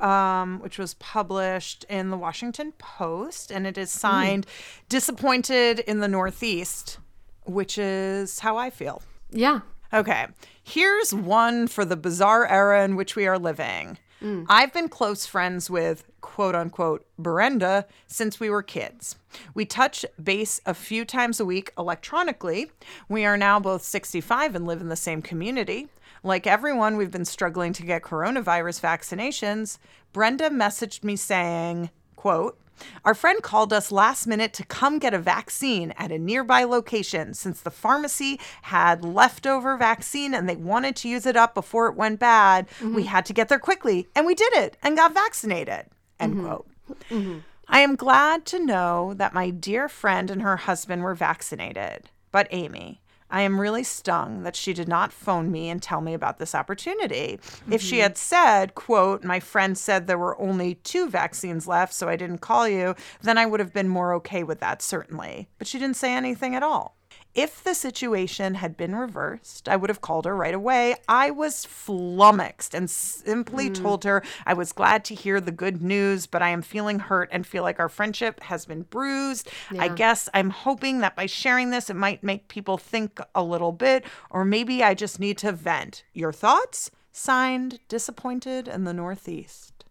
um, 0.00 0.60
which 0.60 0.78
was 0.78 0.94
published 0.94 1.84
in 1.88 2.10
the 2.10 2.16
Washington 2.16 2.72
Post, 2.78 3.50
and 3.50 3.66
it 3.66 3.78
is 3.78 3.90
signed 3.90 4.46
Disappointed 4.88 5.80
in 5.80 6.00
the 6.00 6.08
Northeast, 6.08 6.98
which 7.44 7.78
is 7.78 8.40
how 8.40 8.56
I 8.56 8.70
feel. 8.70 9.02
Yeah. 9.30 9.60
Okay, 9.92 10.26
here's 10.64 11.14
one 11.14 11.68
for 11.68 11.84
the 11.84 11.96
bizarre 11.96 12.46
era 12.46 12.84
in 12.84 12.96
which 12.96 13.14
we 13.14 13.26
are 13.26 13.38
living. 13.38 13.98
Mm. 14.22 14.46
I've 14.48 14.72
been 14.72 14.88
close 14.88 15.26
friends 15.26 15.68
with 15.68 16.04
quote 16.20 16.54
unquote 16.54 17.06
Brenda 17.18 17.86
since 18.06 18.40
we 18.40 18.50
were 18.50 18.62
kids. 18.62 19.16
We 19.54 19.64
touch 19.64 20.04
base 20.22 20.60
a 20.66 20.74
few 20.74 21.04
times 21.04 21.40
a 21.40 21.44
week 21.44 21.72
electronically. 21.78 22.70
We 23.08 23.24
are 23.24 23.36
now 23.36 23.60
both 23.60 23.82
65 23.82 24.54
and 24.54 24.66
live 24.66 24.80
in 24.80 24.88
the 24.88 24.96
same 24.96 25.22
community. 25.22 25.88
Like 26.22 26.46
everyone, 26.46 26.96
we've 26.96 27.10
been 27.10 27.24
struggling 27.24 27.72
to 27.74 27.84
get 27.84 28.02
coronavirus 28.02 28.80
vaccinations. 28.80 29.78
Brenda 30.12 30.50
messaged 30.50 31.04
me 31.04 31.14
saying, 31.14 31.90
quote, 32.16 32.58
our 33.04 33.14
friend 33.14 33.42
called 33.42 33.72
us 33.72 33.92
last 33.92 34.26
minute 34.26 34.52
to 34.54 34.64
come 34.64 34.98
get 34.98 35.14
a 35.14 35.18
vaccine 35.18 35.92
at 35.96 36.12
a 36.12 36.18
nearby 36.18 36.64
location 36.64 37.34
since 37.34 37.60
the 37.60 37.70
pharmacy 37.70 38.40
had 38.62 39.04
leftover 39.04 39.76
vaccine 39.76 40.34
and 40.34 40.48
they 40.48 40.56
wanted 40.56 40.96
to 40.96 41.08
use 41.08 41.26
it 41.26 41.36
up 41.36 41.54
before 41.54 41.88
it 41.88 41.96
went 41.96 42.20
bad. 42.20 42.66
We 42.80 42.86
mm-hmm. 42.86 43.00
had 43.02 43.26
to 43.26 43.32
get 43.32 43.48
there 43.48 43.58
quickly 43.58 44.08
and 44.14 44.26
we 44.26 44.34
did 44.34 44.52
it 44.54 44.76
and 44.82 44.96
got 44.96 45.14
vaccinated. 45.14 45.86
End 46.18 46.34
mm-hmm. 46.34 46.46
quote. 46.46 46.68
Mm-hmm. 47.10 47.38
I 47.68 47.80
am 47.80 47.96
glad 47.96 48.46
to 48.46 48.64
know 48.64 49.14
that 49.14 49.34
my 49.34 49.50
dear 49.50 49.88
friend 49.88 50.30
and 50.30 50.42
her 50.42 50.56
husband 50.56 51.02
were 51.02 51.14
vaccinated. 51.14 52.10
But 52.30 52.48
Amy, 52.50 53.00
I 53.36 53.42
am 53.42 53.60
really 53.60 53.84
stung 53.84 54.44
that 54.44 54.56
she 54.56 54.72
did 54.72 54.88
not 54.88 55.12
phone 55.12 55.52
me 55.52 55.68
and 55.68 55.82
tell 55.82 56.00
me 56.00 56.14
about 56.14 56.38
this 56.38 56.54
opportunity. 56.54 57.38
If 57.70 57.82
she 57.82 57.96
mm-hmm. 57.96 58.02
had 58.04 58.16
said, 58.16 58.74
quote, 58.74 59.24
my 59.24 59.40
friend 59.40 59.76
said 59.76 60.06
there 60.06 60.16
were 60.16 60.40
only 60.40 60.76
two 60.76 61.10
vaccines 61.10 61.68
left, 61.68 61.92
so 61.92 62.08
I 62.08 62.16
didn't 62.16 62.38
call 62.38 62.66
you, 62.66 62.94
then 63.20 63.36
I 63.36 63.44
would 63.44 63.60
have 63.60 63.74
been 63.74 63.90
more 63.90 64.14
okay 64.14 64.42
with 64.42 64.60
that, 64.60 64.80
certainly. 64.80 65.50
But 65.58 65.66
she 65.66 65.78
didn't 65.78 65.96
say 65.96 66.14
anything 66.14 66.54
at 66.54 66.62
all. 66.62 66.95
If 67.36 67.62
the 67.62 67.74
situation 67.74 68.54
had 68.54 68.78
been 68.78 68.94
reversed, 68.94 69.68
I 69.68 69.76
would 69.76 69.90
have 69.90 70.00
called 70.00 70.24
her 70.24 70.34
right 70.34 70.54
away. 70.54 70.94
I 71.06 71.30
was 71.30 71.66
flummoxed 71.66 72.72
and 72.72 72.88
simply 72.88 73.68
mm. 73.68 73.74
told 73.74 74.04
her 74.04 74.22
I 74.46 74.54
was 74.54 74.72
glad 74.72 75.04
to 75.04 75.14
hear 75.14 75.38
the 75.38 75.52
good 75.52 75.82
news, 75.82 76.26
but 76.26 76.40
I 76.40 76.48
am 76.48 76.62
feeling 76.62 76.98
hurt 76.98 77.28
and 77.30 77.46
feel 77.46 77.62
like 77.62 77.78
our 77.78 77.90
friendship 77.90 78.42
has 78.44 78.64
been 78.64 78.82
bruised. 78.82 79.50
I 79.78 79.88
guess 79.88 80.30
I'm 80.32 80.48
hoping 80.48 81.00
that 81.00 81.14
by 81.14 81.26
sharing 81.26 81.68
this, 81.68 81.90
it 81.90 81.96
might 81.96 82.24
make 82.24 82.48
people 82.48 82.78
think 82.78 83.20
a 83.34 83.44
little 83.44 83.72
bit, 83.72 84.06
or 84.30 84.42
maybe 84.42 84.82
I 84.82 84.94
just 84.94 85.20
need 85.20 85.36
to 85.38 85.52
vent. 85.52 86.04
Your 86.14 86.32
thoughts? 86.32 86.90
Signed, 87.12 87.80
Disappointed 87.88 88.66
in 88.66 88.84
the 88.84 88.94
Northeast. 88.94 89.84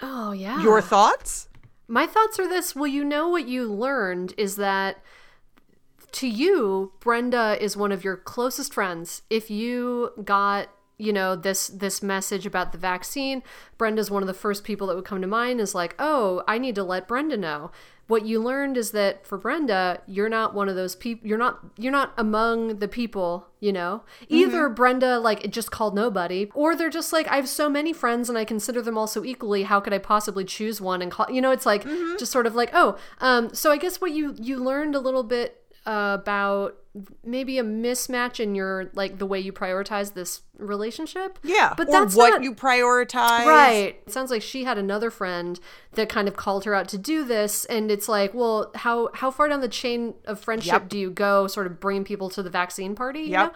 Oh, 0.00 0.30
yeah. 0.30 0.62
Your 0.62 0.80
thoughts? 0.80 1.48
My 1.88 2.06
thoughts 2.06 2.38
are 2.38 2.48
this. 2.48 2.76
Well, 2.76 2.86
you 2.86 3.04
know 3.04 3.28
what 3.28 3.48
you 3.48 3.72
learned 3.72 4.34
is 4.36 4.54
that 4.56 5.02
to 6.12 6.28
you, 6.28 6.92
Brenda 7.00 7.56
is 7.60 7.76
one 7.76 7.92
of 7.92 8.04
your 8.04 8.16
closest 8.16 8.72
friends. 8.72 9.22
If 9.30 9.50
you 9.50 10.12
got 10.24 10.68
you 10.98 11.12
know 11.12 11.34
this 11.34 11.68
this 11.68 12.02
message 12.02 12.46
about 12.46 12.70
the 12.70 12.78
vaccine 12.78 13.42
brenda's 13.76 14.10
one 14.10 14.22
of 14.22 14.26
the 14.26 14.34
first 14.34 14.62
people 14.62 14.86
that 14.86 14.94
would 14.94 15.04
come 15.04 15.20
to 15.20 15.26
mind 15.26 15.60
is 15.60 15.74
like 15.74 15.94
oh 15.98 16.44
i 16.46 16.58
need 16.58 16.74
to 16.74 16.84
let 16.84 17.08
brenda 17.08 17.36
know. 17.36 17.70
What 18.08 18.26
you 18.26 18.42
learned 18.42 18.76
is 18.76 18.90
that 18.90 19.26
for 19.26 19.38
brenda 19.38 20.02
you're 20.06 20.28
not 20.28 20.54
one 20.54 20.68
of 20.68 20.76
those 20.76 20.94
people 20.94 21.26
you're 21.26 21.38
not 21.38 21.60
you're 21.78 21.92
not 21.92 22.12
among 22.18 22.78
the 22.78 22.88
people 22.88 23.48
you 23.58 23.72
know? 23.72 24.02
Either 24.28 24.68
brenda 24.68 25.18
like 25.18 25.44
it 25.44 25.50
just 25.50 25.70
called 25.70 25.94
nobody 25.94 26.50
or 26.54 26.76
they're 26.76 26.90
just 26.90 27.12
like 27.12 27.26
i 27.28 27.36
have 27.36 27.48
so 27.48 27.70
many 27.70 27.92
friends 27.92 28.28
and 28.28 28.36
i 28.36 28.44
consider 28.44 28.82
them 28.82 28.98
all 28.98 29.06
so 29.06 29.24
equally 29.24 29.62
how 29.62 29.80
could 29.80 29.94
i 29.94 29.98
possibly 29.98 30.44
choose 30.44 30.80
one 30.80 31.00
and 31.00 31.10
call 31.10 31.30
you 31.30 31.40
know 31.40 31.52
it's 31.52 31.64
like 31.64 31.84
just 32.18 32.32
sort 32.32 32.46
of 32.46 32.54
like 32.54 32.70
oh 32.74 32.98
um 33.20 33.54
so 33.54 33.72
i 33.72 33.78
guess 33.78 34.00
what 34.00 34.12
you 34.12 34.36
you 34.38 34.58
learned 34.58 34.94
a 34.94 35.00
little 35.00 35.22
bit 35.22 35.61
about 35.86 36.76
maybe 37.24 37.58
a 37.58 37.62
mismatch 37.64 38.38
in 38.38 38.54
your 38.54 38.90
like 38.92 39.18
the 39.18 39.24
way 39.24 39.40
you 39.40 39.50
prioritize 39.52 40.12
this 40.12 40.42
relationship. 40.58 41.38
Yeah. 41.42 41.72
but 41.76 41.88
or 41.88 41.92
that's 41.92 42.14
what 42.14 42.30
not, 42.30 42.42
you 42.42 42.54
prioritize. 42.54 43.46
Right. 43.46 43.98
It 44.06 44.12
sounds 44.12 44.30
like 44.30 44.42
she 44.42 44.64
had 44.64 44.76
another 44.78 45.10
friend 45.10 45.58
that 45.94 46.08
kind 46.10 46.28
of 46.28 46.36
called 46.36 46.64
her 46.64 46.74
out 46.74 46.88
to 46.88 46.98
do 46.98 47.24
this, 47.24 47.64
and 47.64 47.90
it's 47.90 48.08
like, 48.08 48.34
well, 48.34 48.70
how 48.74 49.08
how 49.14 49.30
far 49.30 49.48
down 49.48 49.60
the 49.62 49.68
chain 49.68 50.14
of 50.26 50.38
friendship 50.38 50.72
Yep. 50.72 50.88
do 50.90 50.98
you 50.98 51.10
go, 51.10 51.46
sort 51.46 51.66
of 51.66 51.80
bringing 51.80 52.04
people 52.04 52.28
to 52.30 52.42
the 52.42 52.50
vaccine 52.50 52.94
party? 52.94 53.20
you 53.20 53.30
Yep. 53.30 53.54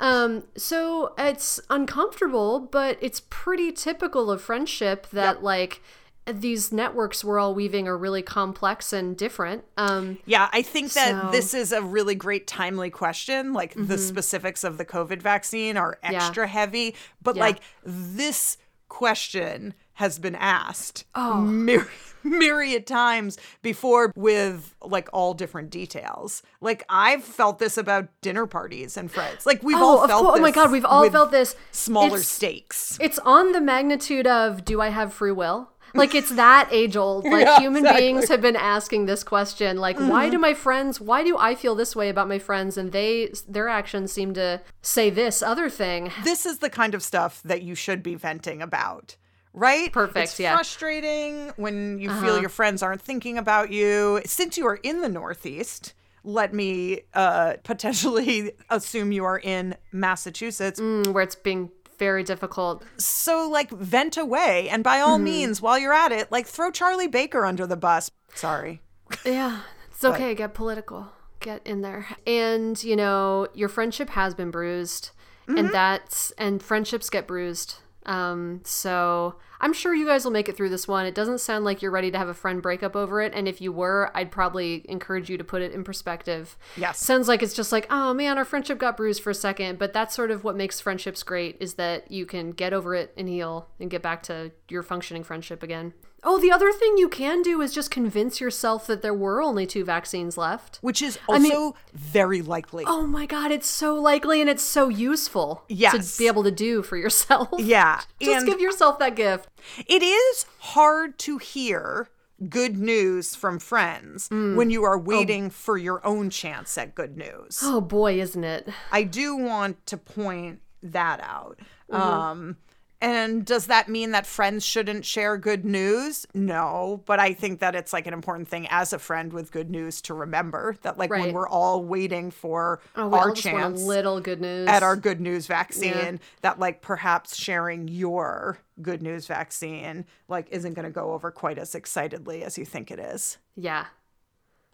know? 0.00 0.06
Um. 0.06 0.44
So 0.56 1.12
it's 1.18 1.60
uncomfortable, 1.68 2.60
but 2.60 2.98
it's 3.00 3.20
pretty 3.30 3.72
typical 3.72 4.30
of 4.30 4.40
friendship 4.40 5.08
that 5.10 5.42
like 5.42 5.82
these 6.26 6.72
networks 6.72 7.22
we're 7.24 7.38
all 7.38 7.54
weaving 7.54 7.86
are 7.88 7.96
really 7.96 8.22
complex 8.22 8.92
and 8.92 9.16
different. 9.16 9.64
Um, 9.76 10.18
Yeah, 10.26 10.48
I 10.52 10.62
think 10.62 10.92
that 10.94 11.08
So- 11.08 11.14
Mm-hmm. 11.14 11.30
this 11.32 11.54
is 11.54 11.72
a 11.72 11.82
really 11.82 12.14
great 12.14 12.46
timely 12.46 12.90
question. 12.90 13.52
Like 13.52 13.74
the 13.76 13.96
specifics 13.98 14.64
of 14.64 14.76
the 14.78 14.84
COVID 14.84 15.22
vaccine 15.22 15.76
are 15.76 15.98
Yeah. 16.02 16.12
extra 16.26 16.46
heavy, 16.46 16.94
but 17.22 17.36
Yeah. 17.36 17.42
like 17.44 17.60
this 17.84 18.56
question 18.88 19.74
has 19.94 20.18
been 20.18 20.34
asked 20.34 21.04
Oh. 21.14 21.42
myri- 21.46 21.88
myriad 22.22 22.86
times 22.86 23.38
before 23.62 24.12
with 24.14 24.74
like 24.82 25.08
all 25.12 25.32
different 25.32 25.70
details. 25.70 26.42
Like 26.60 26.84
I've 26.88 27.24
felt 27.24 27.58
this 27.58 27.78
about 27.78 28.08
dinner 28.20 28.46
parties 28.46 28.96
and 28.96 29.10
friends. 29.10 29.46
Like 29.46 29.62
we've 29.62 29.76
oh, 29.76 29.98
all 30.00 30.08
felt 30.08 30.22
course. 30.24 30.38
Oh 30.38 30.42
my 30.42 30.50
god, 30.50 30.70
we've 30.70 30.84
all 30.84 31.08
felt 31.10 31.30
this. 31.30 31.56
smaller 31.70 32.06
It's- 32.18 32.28
stakes. 32.28 32.98
It's 33.00 33.18
on 33.20 33.52
the 33.52 33.60
magnitude 33.60 34.26
of 34.26 34.64
do 34.64 34.80
I 34.80 34.88
have 34.88 35.12
free 35.14 35.32
will? 35.32 35.70
Like 35.96 36.14
it's 36.14 36.30
that 36.30 36.68
age 36.70 36.96
old. 36.96 37.24
Like 37.36 37.46
Yeah, 37.46 37.58
human 37.60 37.82
exactly. 37.84 38.02
beings 38.02 38.28
have 38.28 38.40
been 38.40 38.56
asking 38.56 39.06
this 39.06 39.22
question 39.24 39.78
like 39.78 39.98
why 39.98 40.28
do 40.30 40.38
my 40.38 40.54
friends 40.54 41.00
why 41.00 41.22
do 41.24 41.36
I 41.38 41.54
feel 41.54 41.74
this 41.74 41.94
way 41.96 42.08
about 42.08 42.28
my 42.28 42.38
friends 42.38 42.76
and 42.78 42.92
they 42.92 43.32
their 43.48 43.68
actions 43.68 44.12
seem 44.12 44.34
to 44.34 44.60
say 44.82 45.10
this 45.10 45.42
other 45.42 45.68
thing. 45.70 46.12
this 46.24 46.46
is 46.46 46.58
the 46.58 46.70
kind 46.70 46.94
of 46.94 47.02
stuff 47.02 47.42
that 47.44 47.62
you 47.62 47.74
should 47.74 48.02
be 48.02 48.14
venting 48.14 48.62
about. 48.62 49.16
Right? 49.52 49.90
Perfect, 49.90 50.24
It's 50.32 50.38
yeah. 50.40 50.48
Uh-huh. 50.50 50.58
frustrating 50.58 51.50
when 51.56 51.98
you 51.98 52.10
feel 52.20 52.38
your 52.38 52.50
friends 52.50 52.82
aren't 52.82 53.00
thinking 53.00 53.38
about 53.38 53.70
you. 53.70 54.20
Since 54.26 54.58
you 54.58 54.66
are 54.66 54.76
in 54.82 55.00
the 55.00 55.08
Northeast, 55.08 55.94
let 56.24 56.52
me 56.52 57.00
uh, 57.14 57.54
potentially 57.64 58.52
assume 58.68 59.12
you 59.12 59.24
are 59.24 59.38
in 59.38 59.74
Massachusetts. 59.92 60.78
Mm, 60.78 61.06
Where 61.14 61.22
it's 61.22 61.34
being 61.36 61.70
very 61.98 62.22
difficult. 62.22 62.84
So, 62.96 63.48
like, 63.48 63.70
vent 63.70 64.16
away. 64.16 64.68
And 64.68 64.82
by 64.84 64.98
Mm-hmm. 64.98 65.08
all 65.08 65.18
means, 65.18 65.62
while 65.62 65.78
you're 65.78 65.92
at 65.92 66.12
it, 66.12 66.32
like, 66.32 66.46
throw 66.46 66.70
Charlie 66.70 67.08
Baker 67.08 67.44
under 67.44 67.66
the 67.66 67.76
bus. 67.76 68.10
Sorry. 68.34 68.82
Yeah, 69.24 69.60
it's 69.90 70.04
okay. 70.04 70.34
Get 70.34 70.54
political. 70.54 71.08
Get 71.40 71.66
in 71.66 71.82
there. 71.82 72.06
And, 72.26 72.82
you 72.82 72.96
know, 72.96 73.48
your 73.54 73.68
friendship 73.68 74.10
has 74.10 74.34
been 74.34 74.50
bruised. 74.50 75.10
Mm-hmm. 75.46 75.58
And 75.58 75.68
that's, 75.70 76.32
and 76.38 76.62
friendships 76.62 77.08
get 77.08 77.26
bruised. 77.26 77.76
Um, 78.04 78.62
so 78.64 79.36
I'm 79.60 79.72
sure 79.72 79.94
you 79.94 80.06
guys 80.06 80.24
will 80.24 80.32
make 80.32 80.48
it 80.48 80.56
through 80.56 80.70
this 80.70 80.86
one. 80.86 81.06
It 81.06 81.14
doesn't 81.14 81.38
sound 81.38 81.64
like 81.64 81.82
you're 81.82 81.90
ready 81.90 82.10
to 82.10 82.18
have 82.18 82.28
a 82.28 82.34
friend 82.34 82.60
breakup 82.60 82.94
over 82.94 83.20
it. 83.20 83.32
And 83.34 83.48
if 83.48 83.60
you 83.60 83.72
were, 83.72 84.10
I'd 84.14 84.30
probably 84.30 84.84
encourage 84.88 85.30
you 85.30 85.38
to 85.38 85.44
put 85.44 85.62
it 85.62 85.72
in 85.72 85.84
perspective. 85.84 86.56
Yes. 86.76 86.98
Sounds 86.98 87.28
like 87.28 87.42
it's 87.42 87.54
just 87.54 87.72
like, 87.72 87.86
oh 87.90 88.12
man, 88.14 88.38
our 88.38 88.44
friendship 88.44 88.78
got 88.78 88.96
bruised 88.96 89.22
for 89.22 89.30
a 89.30 89.34
second. 89.34 89.78
But 89.78 89.92
that's 89.92 90.14
sort 90.14 90.30
of 90.30 90.44
what 90.44 90.56
makes 90.56 90.80
friendships 90.80 91.22
great 91.22 91.56
is 91.60 91.74
that 91.74 92.10
you 92.10 92.26
can 92.26 92.50
get 92.52 92.72
over 92.72 92.94
it 92.94 93.12
and 93.16 93.28
heal 93.28 93.68
and 93.80 93.90
get 93.90 94.02
back 94.02 94.22
to 94.24 94.52
your 94.68 94.82
functioning 94.82 95.24
friendship 95.24 95.62
again. 95.62 95.94
Oh, 96.24 96.40
the 96.40 96.50
other 96.50 96.72
thing 96.72 96.96
you 96.98 97.08
can 97.08 97.42
do 97.42 97.60
is 97.60 97.72
just 97.72 97.90
convince 97.90 98.40
yourself 98.40 98.86
that 98.88 99.00
there 99.02 99.14
were 99.14 99.40
only 99.40 99.64
two 99.66 99.84
vaccines 99.84 100.36
left. 100.36 100.78
Which 100.80 101.00
is 101.02 101.18
also 101.28 101.40
mean- 101.40 101.72
very 101.94 102.42
likely. 102.42 102.84
Oh 102.86 103.06
my 103.06 103.26
god, 103.26 103.52
it's 103.52 103.68
so 103.68 103.94
likely 103.94 104.40
and 104.40 104.50
it's 104.50 104.62
so 104.62 104.88
useful 104.88 105.64
Yes. 105.68 106.16
to 106.16 106.18
be 106.22 106.26
able 106.26 106.42
to 106.44 106.50
do 106.50 106.82
for 106.82 106.96
yourself. 106.96 107.48
Yeah. 107.58 108.00
Just 108.20 108.38
and 108.38 108.46
give 108.46 108.60
yourself 108.60 108.98
that 108.98 109.14
gift. 109.14 109.48
It 109.86 110.02
is 110.02 110.46
hard 110.58 111.18
to 111.20 111.38
hear 111.38 112.08
good 112.50 112.76
news 112.76 113.34
from 113.34 113.58
friends 113.58 114.28
Mm. 114.28 114.56
when 114.56 114.68
you 114.70 114.82
Oh. 114.82 114.86
are 114.88 114.98
waiting 114.98 115.48
for 115.50 115.78
your 115.78 116.04
own 116.04 116.28
chance 116.30 116.76
at 116.76 116.94
good 116.94 117.16
news. 117.16 117.60
Oh 117.62 117.80
boy, 117.80 118.20
isn't 118.20 118.44
it? 118.44 118.68
I 118.90 119.04
do 119.04 119.36
want 119.36 119.86
to 119.86 119.96
point 119.96 120.60
that 120.82 121.20
out. 121.22 121.58
Mm-hmm. 121.90 122.02
Um, 122.02 122.56
and 123.00 123.44
does 123.44 123.66
that 123.66 123.88
mean 123.88 124.12
that 124.12 124.26
friends 124.26 124.64
shouldn't 124.64 125.04
share 125.04 125.36
good 125.36 125.64
news? 125.64 126.26
No, 126.34 127.02
but 127.06 127.20
I 127.20 127.32
think 127.34 127.60
that 127.60 127.74
it's 127.74 127.92
like 127.92 128.06
an 128.06 128.14
important 128.14 128.48
thing 128.48 128.66
as 128.70 128.92
a 128.92 128.98
friend 128.98 129.32
with 129.32 129.52
good 129.52 129.70
news 129.70 130.00
to 130.02 130.14
remember 130.14 130.76
that 130.82 130.98
like 130.98 131.10
when 131.10 131.32
we're 131.32 131.48
all 131.48 131.84
waiting 131.84 132.30
for 132.30 132.80
Oh, 132.96 133.12
our 133.12 133.28
all 133.28 133.34
just 133.34 133.52
want 133.52 133.58
chance 133.76 133.82
a 133.82 133.86
little 133.86 134.20
good 134.20 134.40
news. 134.40 134.68
at 134.68 134.82
our 134.82 134.96
good 134.96 135.20
news 135.20 135.46
vaccine 135.46 136.20
that 136.42 136.58
like 136.58 136.80
perhaps 136.82 137.36
sharing 137.36 137.88
your 137.88 138.58
good 138.82 139.02
news 139.02 139.26
vaccine 139.26 140.04
like 140.28 140.48
isn't 140.50 140.74
going 140.74 140.84
to 140.84 140.90
go 140.90 141.12
over 141.12 141.30
quite 141.30 141.58
as 141.58 141.74
excitedly 141.74 142.42
as 142.44 142.56
you 142.58 142.64
think 142.64 142.90
it 142.90 142.98
is. 142.98 143.38
Yeah. 143.56 143.86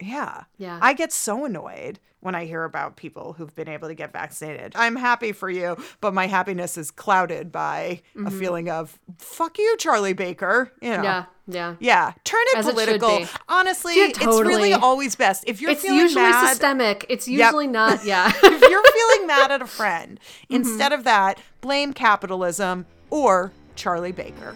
Yeah. 0.02 0.44
Yeah. 0.58 0.78
I 0.82 0.92
get 0.92 1.12
so 1.12 1.44
annoyed 1.44 1.98
when 2.20 2.34
I 2.36 2.44
hear 2.44 2.62
about 2.64 2.94
people 2.96 3.32
who've 3.32 3.52
been 3.54 3.68
able 3.68 3.88
to 3.88 3.94
get 3.94 4.12
vaccinated. 4.12 4.72
I'm 4.76 4.94
happy 4.94 5.32
for 5.32 5.50
you, 5.50 5.76
but 6.00 6.14
my 6.14 6.28
happiness 6.28 6.78
is 6.78 6.90
clouded 6.92 7.50
by 7.50 8.00
a 8.24 8.30
feeling 8.30 8.68
of 8.70 8.98
fuck 9.18 9.58
you, 9.58 9.76
Charlie 9.78 10.12
Baker. 10.12 10.70
You 10.80 10.90
know. 10.90 10.94
Mm-hmm. 10.96 11.04
Yeah. 11.04 11.24
Yeah. 11.48 11.74
Yeah. 11.80 12.12
Turn 12.22 12.40
it 12.52 12.58
As 12.58 12.70
political. 12.70 13.18
be. 13.18 13.26
Honestly, 13.48 13.96
Yeah, 13.98 14.06
it's 14.10 14.18
really 14.24 14.72
always 14.72 15.16
best. 15.16 15.42
If 15.48 15.60
you're 15.60 15.72
It's 15.72 15.82
feeling 15.82 15.98
usually 15.98 16.22
mad, 16.22 16.50
systemic. 16.50 17.04
It's 17.08 17.26
usually 17.26 17.66
not, 17.66 18.04
yeah. 18.04 18.28
if 18.32 18.42
you're 18.70 18.82
feeling 18.84 19.26
mad 19.26 19.50
at 19.50 19.60
a 19.60 19.66
friend, 19.66 20.20
Mm-hmm. 20.44 20.54
instead 20.54 20.92
of 20.92 21.02
that, 21.04 21.38
blame 21.60 21.92
capitalism 21.92 22.86
or 23.10 23.52
Charlie 23.74 24.12
Baker. 24.12 24.54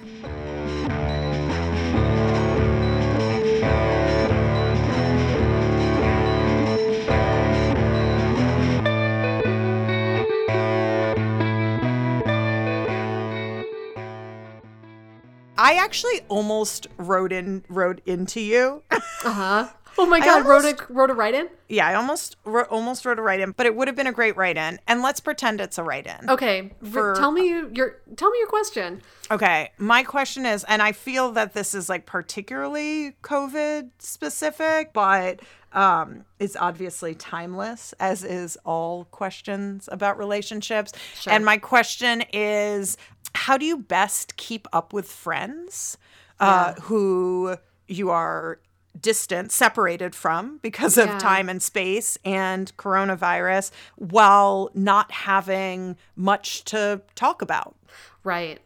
I 15.58 15.74
actually 15.74 16.20
almost 16.28 16.86
wrote 16.98 17.32
in 17.32 17.64
wrote 17.68 18.00
into 18.06 18.40
you. 18.40 18.82
Uh-huh. 18.90 19.68
Oh 19.98 20.06
my 20.06 20.20
god, 20.20 20.46
wrote 20.46 20.64
almost- 20.64 20.82
a 20.88 20.92
wrote 20.92 21.10
a 21.10 21.14
write 21.14 21.34
in? 21.34 21.48
yeah, 21.68 21.86
I 21.86 21.94
almost 21.94 22.36
wrote, 22.44 22.68
almost 22.68 23.04
wrote 23.04 23.18
a 23.18 23.22
write 23.22 23.40
in, 23.40 23.52
but 23.52 23.66
it 23.66 23.74
would 23.74 23.88
have 23.88 23.96
been 23.96 24.06
a 24.06 24.12
great 24.12 24.36
write 24.36 24.56
in. 24.56 24.78
And 24.86 25.02
let's 25.02 25.20
pretend 25.20 25.60
it's 25.60 25.78
a 25.78 25.82
write 25.82 26.06
in. 26.06 26.30
Okay. 26.30 26.72
For- 26.90 27.14
tell 27.16 27.32
me 27.32 27.48
your 27.48 27.96
tell 28.16 28.30
me 28.30 28.38
your 28.38 28.48
question. 28.48 29.02
Okay, 29.30 29.70
my 29.78 30.02
question 30.02 30.46
is, 30.46 30.64
and 30.64 30.80
I 30.80 30.92
feel 30.92 31.32
that 31.32 31.52
this 31.54 31.74
is 31.74 31.88
like 31.88 32.06
particularly 32.06 33.16
COVID 33.22 33.90
specific, 33.98 34.92
but 34.92 35.40
um, 35.72 36.24
it's 36.38 36.56
obviously 36.56 37.14
timeless, 37.14 37.92
as 37.98 38.24
is 38.24 38.56
all 38.64 39.04
questions 39.06 39.88
about 39.92 40.16
relationships. 40.16 40.92
And 41.26 41.44
my 41.44 41.58
question 41.58 42.22
is, 42.32 42.96
how 43.34 43.58
do 43.58 43.66
you 43.66 43.76
best 43.76 44.36
keep 44.36 44.68
up 44.72 44.92
with 44.92 45.06
friends 45.10 45.98
uh, 46.40 46.74
who 46.74 47.56
you 47.88 48.10
are 48.10 48.58
distant, 49.00 49.52
separated 49.52 50.14
from 50.14 50.58
because 50.62 50.96
of 50.98 51.06
Yeah. 51.06 51.18
time 51.18 51.48
and 51.48 51.62
space 51.62 52.18
and 52.24 52.76
coronavirus, 52.76 53.70
while 53.96 54.70
not 54.74 55.10
having 55.12 55.96
much 56.14 56.64
to 56.64 57.02
talk 57.14 57.42
about? 57.42 57.76
Right. 58.24 58.60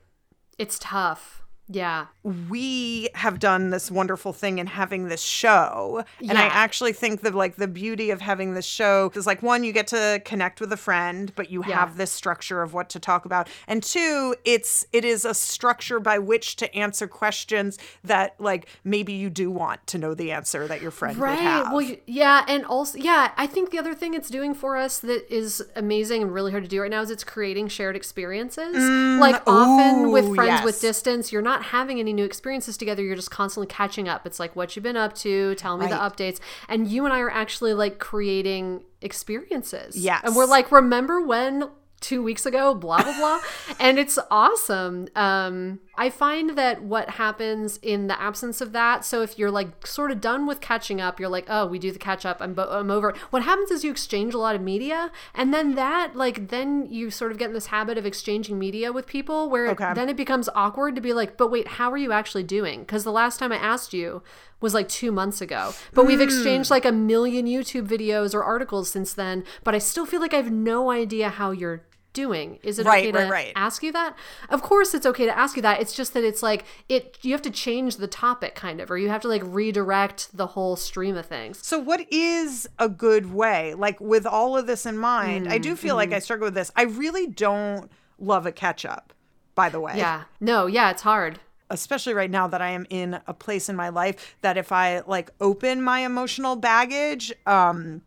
It's 0.58 0.78
tough. 0.78 1.42
Yeah. 1.72 2.06
we 2.22 3.08
have 3.14 3.38
done 3.38 3.70
this 3.70 3.90
wonderful 3.90 4.32
thing 4.32 4.58
in 4.58 4.66
having 4.66 5.08
this 5.08 5.22
show 5.22 6.04
and 6.28 6.36
i 6.36 6.44
actually 6.44 6.92
think 6.92 7.22
that 7.22 7.34
like 7.34 7.56
the 7.56 7.68
beauty 7.68 8.10
of 8.10 8.20
having 8.20 8.54
this 8.54 8.66
show 8.66 9.10
is 9.14 9.26
like 9.26 9.42
one 9.42 9.64
you 9.64 9.72
get 9.72 9.86
to 9.88 10.20
connect 10.24 10.60
with 10.60 10.72
a 10.72 10.76
friend 10.76 11.32
but 11.36 11.50
you 11.50 11.62
Yeah. 11.66 11.78
have 11.78 11.96
this 11.96 12.10
structure 12.10 12.62
of 12.62 12.74
what 12.74 12.88
to 12.90 12.98
talk 13.00 13.24
about 13.24 13.48
and 13.68 13.82
two 13.82 14.34
it's 14.44 14.84
it 14.92 15.04
is 15.04 15.24
a 15.24 15.32
structure 15.34 16.00
by 16.00 16.18
which 16.18 16.56
to 16.56 16.74
answer 16.74 17.06
questions 17.06 17.78
that 18.04 18.34
like 18.40 18.66
maybe 18.84 19.12
you 19.12 19.30
do 19.30 19.50
want 19.50 19.86
to 19.86 19.98
know 19.98 20.12
the 20.14 20.32
answer 20.32 20.66
that 20.66 20.82
your 20.82 20.90
friend 20.90 21.16
would 21.18 21.24
Right. 21.24 21.38
have 21.38 21.72
Well, 21.72 21.88
yeah, 22.06 22.44
and 22.48 22.64
also, 22.64 22.98
yeah, 22.98 23.32
I 23.36 23.46
think 23.46 23.70
the 23.70 23.78
other 23.78 23.94
thing 23.94 24.14
it's 24.14 24.28
doing 24.30 24.54
for 24.54 24.76
us 24.76 24.98
that 25.00 25.32
is 25.32 25.62
amazing 25.76 26.22
and 26.22 26.32
really 26.32 26.50
hard 26.50 26.64
to 26.64 26.68
do 26.68 26.80
right 26.82 26.90
now 26.90 27.02
is 27.02 27.10
it's 27.10 27.24
creating 27.24 27.68
shared 27.68 27.94
experiences. 27.96 28.76
Mm, 28.76 29.18
like 29.18 29.42
often 29.46 30.10
with 30.10 30.26
ooh, 30.26 30.34
friends 30.34 30.62
with 30.64 30.80
distance, 30.80 31.30
you're 31.32 31.42
not 31.42 31.59
having 31.62 32.00
any 32.00 32.12
new 32.12 32.24
experiences 32.24 32.76
together. 32.76 33.02
You're 33.02 33.16
just 33.16 33.30
constantly 33.30 33.66
catching 33.66 34.08
up. 34.08 34.26
It's 34.26 34.40
like 34.40 34.56
what 34.56 34.74
you've 34.76 34.82
been 34.82 34.96
up 34.96 35.14
to, 35.16 35.54
tell 35.56 35.76
me 35.76 35.86
the 35.86 35.94
updates, 35.94 36.40
and 36.68 36.88
you 36.88 37.04
and 37.04 37.14
I 37.14 37.20
are 37.20 37.30
actually 37.30 37.74
like 37.74 37.98
creating 37.98 38.84
experiences. 39.00 39.96
Yes. 39.96 40.22
and 40.24 40.36
we're 40.36 40.46
like, 40.46 40.70
remember 40.72 41.20
when 41.20 41.70
two 42.00 42.22
weeks 42.22 42.46
ago, 42.46 42.74
blah 42.74 43.02
blah 43.02 43.16
blah, 43.16 43.40
and 43.80 43.98
it's 43.98 44.18
awesome. 44.30 45.08
Um, 45.14 45.80
I 45.96 46.08
find 46.08 46.56
that 46.56 46.82
what 46.82 47.10
happens 47.10 47.78
in 47.82 48.06
the 48.06 48.18
absence 48.20 48.62
of 48.62 48.72
that. 48.72 49.04
So 49.04 49.20
if 49.20 49.38
you're 49.38 49.50
like 49.50 49.86
sort 49.86 50.10
of 50.10 50.20
done 50.20 50.46
with 50.46 50.60
catching 50.62 50.98
up, 51.00 51.20
you're 51.20 51.28
like, 51.28 51.44
oh, 51.48 51.66
we 51.66 51.78
do 51.78 51.92
the 51.92 51.98
catch 51.98 52.24
up. 52.24 52.38
I'm 52.40 52.54
bo- 52.54 52.70
I'm 52.70 52.90
over. 52.90 53.14
What 53.30 53.42
happens 53.42 53.70
is 53.70 53.84
you 53.84 53.90
exchange 53.90 54.32
a 54.32 54.38
lot 54.38 54.54
of 54.54 54.62
media, 54.62 55.12
and 55.34 55.52
then 55.52 55.74
that 55.74 56.16
like 56.16 56.48
then 56.48 56.86
you 56.90 57.10
sort 57.10 57.32
of 57.32 57.38
get 57.38 57.48
in 57.48 57.54
this 57.54 57.66
habit 57.66 57.98
of 57.98 58.06
exchanging 58.06 58.58
media 58.58 58.92
with 58.92 59.06
people, 59.06 59.50
where 59.50 59.68
Okay. 59.70 59.92
then 59.94 60.08
it 60.08 60.16
becomes 60.16 60.48
awkward 60.54 60.94
to 60.94 61.00
be 61.00 61.12
like, 61.12 61.36
but 61.36 61.50
wait, 61.50 61.68
how 61.68 61.90
are 61.90 61.98
you 61.98 62.12
actually 62.12 62.44
doing? 62.44 62.80
Because 62.80 63.04
the 63.04 63.12
last 63.12 63.38
time 63.38 63.52
I 63.52 63.56
asked 63.56 63.92
you 63.92 64.22
was 64.60 64.74
like 64.74 64.88
two 64.88 65.10
months 65.12 65.40
ago, 65.40 65.72
but 65.94 66.04
we've 66.06 66.20
exchanged 66.20 66.70
like 66.70 66.84
a 66.84 66.92
million 66.92 67.46
YouTube 67.46 67.86
videos 67.86 68.34
or 68.34 68.42
articles 68.44 68.90
since 68.90 69.14
then. 69.14 69.42
But 69.64 69.74
I 69.74 69.78
still 69.78 70.04
feel 70.04 70.20
like 70.20 70.34
I 70.34 70.36
have 70.38 70.50
no 70.52 70.90
idea 70.90 71.30
how 71.30 71.50
you're 71.50 71.82
doing? 72.12 72.58
Is 72.62 72.78
it 72.78 72.86
Right, 72.86 73.04
okay 73.04 73.12
to 73.12 73.18
right, 73.18 73.30
right. 73.30 73.52
ask 73.56 73.82
you 73.82 73.92
that? 73.92 74.16
Of 74.48 74.62
course 74.62 74.94
it's 74.94 75.06
okay 75.06 75.26
to 75.26 75.36
ask 75.36 75.56
you 75.56 75.62
that. 75.62 75.80
It's 75.80 75.92
just 75.94 76.12
that 76.14 76.24
it's 76.24 76.42
like 76.42 76.64
it 76.88 77.18
you 77.22 77.32
have 77.32 77.42
to 77.42 77.50
change 77.50 77.96
the 77.96 78.06
topic 78.06 78.54
kind 78.54 78.80
of 78.80 78.90
or 78.90 78.98
you 78.98 79.08
have 79.08 79.20
to 79.22 79.28
like 79.28 79.42
redirect 79.44 80.36
the 80.36 80.48
whole 80.48 80.76
stream 80.76 81.16
of 81.16 81.26
things. 81.26 81.64
So, 81.66 81.78
what 81.78 82.06
is 82.12 82.68
a 82.78 82.88
good 82.88 83.32
way? 83.32 83.74
Like, 83.74 84.00
with 84.00 84.26
all 84.26 84.56
of 84.56 84.66
this 84.66 84.86
in 84.86 84.96
mind, 84.98 85.48
I 85.48 85.58
do 85.58 85.76
feel 85.76 85.90
Mm-hmm. 85.90 85.96
like 85.96 86.12
I 86.12 86.18
struggle 86.18 86.46
with 86.46 86.54
this. 86.54 86.70
I 86.76 86.82
really 86.82 87.26
don't 87.26 87.90
love 88.18 88.46
a 88.46 88.52
catch 88.52 88.84
up, 88.84 89.12
by 89.54 89.68
the 89.68 89.80
way. 89.80 89.94
Yeah. 89.96 90.24
No, 90.40 90.66
yeah, 90.66 90.90
it's 90.90 91.02
hard. 91.02 91.40
Especially 91.72 92.14
right 92.14 92.30
now 92.30 92.48
that 92.48 92.60
I 92.60 92.70
am 92.70 92.84
in 92.90 93.20
a 93.28 93.32
place 93.34 93.68
in 93.68 93.76
my 93.76 93.90
life 93.90 94.36
that 94.42 94.56
if 94.56 94.72
I 94.72 95.00
like 95.06 95.30
open 95.40 95.80
my 95.82 96.00
emotional 96.00 96.56
baggage, 96.56 97.32
um, 97.46 98.02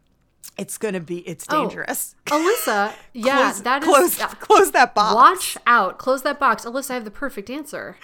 it's 0.57 0.77
gonna 0.77 0.99
be 0.99 1.19
it's 1.27 1.45
Oh, 1.49 1.61
dangerous. 1.61 2.15
Alyssa, 2.27 2.93
yeah, 3.13 3.43
close, 3.51 3.61
that 3.61 3.81
is 3.83 3.87
close, 3.89 4.19
yeah. 4.19 4.27
close 4.27 4.71
that 4.71 4.93
box. 4.95 5.15
Watch 5.15 5.57
out. 5.65 5.97
Close 5.97 6.21
that 6.23 6.39
box. 6.39 6.65
Alyssa, 6.65 6.91
I 6.91 6.93
have 6.95 7.05
the 7.05 7.11
perfect 7.11 7.49
answer. 7.49 7.97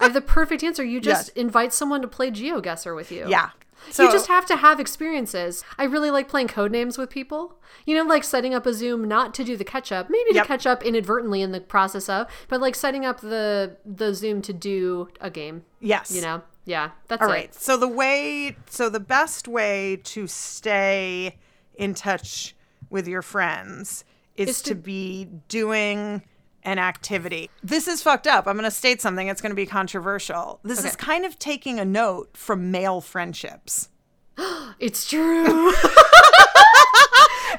I 0.00 0.04
have 0.04 0.14
the 0.14 0.20
perfect 0.20 0.62
answer. 0.62 0.84
You 0.84 1.00
just 1.00 1.28
Yes. 1.28 1.36
invite 1.36 1.72
someone 1.72 2.02
to 2.02 2.08
play 2.08 2.30
GeoGuessr 2.30 2.94
with 2.94 3.10
you. 3.10 3.26
Yeah. 3.28 3.50
So, 3.90 4.04
you 4.04 4.10
just 4.10 4.26
have 4.26 4.46
to 4.46 4.56
have 4.56 4.80
experiences. 4.80 5.62
I 5.78 5.84
really 5.84 6.10
like 6.10 6.28
playing 6.28 6.48
Codenames 6.48 6.98
with 6.98 7.08
people. 7.08 7.56
You 7.84 7.94
know, 7.96 8.02
like 8.02 8.24
setting 8.24 8.52
up 8.52 8.66
a 8.66 8.72
Zoom 8.74 9.06
not 9.06 9.32
to 9.34 9.44
do 9.44 9.56
the 9.56 9.64
catch 9.64 9.92
up, 9.92 10.08
maybe 10.10 10.30
to 10.30 10.36
Yep. 10.36 10.46
catch 10.46 10.66
up 10.66 10.82
inadvertently 10.82 11.40
in 11.40 11.52
the 11.52 11.60
process 11.60 12.08
of, 12.08 12.26
but 12.48 12.60
like 12.60 12.74
setting 12.74 13.04
up 13.04 13.20
the 13.20 13.76
the 13.84 14.12
Zoom 14.14 14.42
to 14.42 14.52
do 14.52 15.08
a 15.20 15.30
game. 15.30 15.64
yes. 15.80 16.10
You 16.10 16.22
know, 16.22 16.42
yeah, 16.64 16.90
that's 17.06 17.22
All 17.22 17.28
it. 17.28 17.32
right. 17.32 17.54
So 17.54 17.76
the 17.76 17.86
way, 17.88 18.56
so 18.68 18.88
the 18.88 18.98
best 19.00 19.46
way 19.46 20.00
to 20.04 20.26
stay 20.26 21.36
in 21.76 21.94
touch 21.94 22.54
with 22.90 23.06
your 23.08 23.22
friends 23.22 24.04
is, 24.36 24.48
Is 24.48 24.62
to, 24.62 24.70
to- 24.70 24.74
be 24.76 25.28
doing 25.48 26.22
an 26.62 26.78
activity. 26.78 27.48
This 27.62 27.86
is 27.86 28.02
fucked 28.02 28.26
up. 28.26 28.46
I'm 28.46 28.54
going 28.56 28.64
to 28.64 28.70
state 28.72 29.00
something. 29.00 29.28
It's 29.28 29.40
going 29.40 29.50
to 29.52 29.56
be 29.56 29.66
controversial. 29.66 30.58
This 30.64 30.84
is 30.84 30.96
kind 30.96 31.24
of 31.24 31.38
taking 31.38 31.78
a 31.78 31.84
note 31.84 32.36
from 32.36 32.70
male 32.70 33.00
friendships. 33.00 33.88
It's 34.78 35.08
true. 35.08 35.72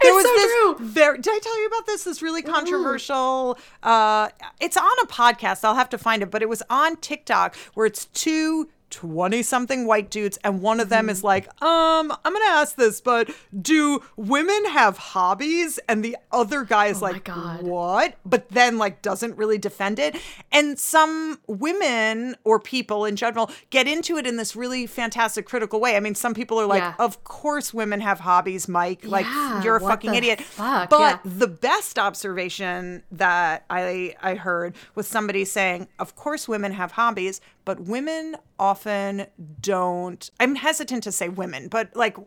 There 0.01 0.13
was 0.13 0.25
so 0.25 0.34
this 0.36 0.51
true. 0.51 0.75
very. 0.86 1.17
Did 1.19 1.34
I 1.34 1.39
tell 1.39 1.60
you 1.60 1.67
about 1.67 1.86
this? 1.88 2.03
This 2.03 2.21
really 2.21 2.43
controversial. 2.43 3.58
Uh, 3.82 4.30
it's 4.60 4.77
on 4.77 4.91
a 5.03 5.08
podcast. 5.08 5.63
I'll 5.63 5.73
have 5.75 5.89
to 5.89 5.97
find 5.97 6.21
it, 6.21 6.30
but 6.30 6.41
it 6.43 6.49
was 6.49 6.62
on 6.69 6.97
TikTok 6.97 7.56
where 7.73 7.88
it's 7.88 8.06
two 8.06 8.69
20 8.89 9.43
something 9.43 9.86
white 9.86 10.10
dudes 10.10 10.38
and 10.43 10.62
one 10.62 10.80
of 10.80 10.89
them 10.89 11.10
is 11.10 11.17
Mm-hmm. 11.19 11.28
like 11.28 11.62
um 11.62 12.12
i'm 12.23 12.34
gonna 12.34 12.45
ask 12.45 12.76
this 12.76 13.02
but 13.02 13.30
do 13.62 14.02
women 14.15 14.65
have 14.65 14.97
hobbies 14.97 15.78
and 15.89 16.04
the 16.06 16.15
other 16.32 16.63
guy 16.63 16.86
is 16.88 17.02
Oh 17.02 17.06
like 17.06 17.28
what 17.62 18.15
but 18.26 18.50
then 18.50 18.78
like 18.78 19.02
doesn't 19.02 19.36
really 19.38 19.58
defend 19.58 20.00
it 20.00 20.15
and 20.52 20.80
some 20.80 21.39
women 21.47 22.36
or 22.43 22.60
people 22.60 23.04
in 23.06 23.15
general 23.15 23.50
get 23.71 23.88
into 23.88 24.17
it 24.17 24.26
in 24.26 24.38
this 24.38 24.56
really 24.56 24.88
fantastic 24.88 25.45
critical 25.45 25.80
way 25.80 25.95
i 25.97 26.00
mean 26.00 26.15
some 26.15 26.34
people 26.34 26.58
are 26.60 26.65
like 26.65 26.82
Yeah. 26.82 26.93
of 27.00 27.23
course 27.23 27.73
women 27.73 28.00
have 28.02 28.19
hobbies 28.21 28.67
mike 28.67 29.02
like 29.04 29.26
Yeah, 29.26 29.63
you're 29.63 29.76
a 29.78 29.82
fucking 29.82 30.15
idiot 30.15 30.39
fuck? 30.41 30.89
but 30.89 31.00
Yeah. 31.00 31.17
the 31.26 31.47
best 31.47 31.97
observation 32.00 33.04
that 33.12 33.65
I 33.69 34.15
I 34.21 34.36
heard 34.36 34.76
was 34.95 35.08
somebody 35.08 35.45
saying, 35.45 35.88
"Of 36.00 36.15
course, 36.15 36.47
women 36.47 36.71
have 36.73 36.91
hobbies, 36.93 37.41
but 37.67 37.82
women 37.82 38.36
often 38.58 39.27
don't." 39.62 40.32
I'm 40.39 40.56
hesitant 40.56 41.03
to 41.03 41.12
say 41.12 41.30
women, 41.30 41.67
but 41.67 41.95
like, 41.95 42.17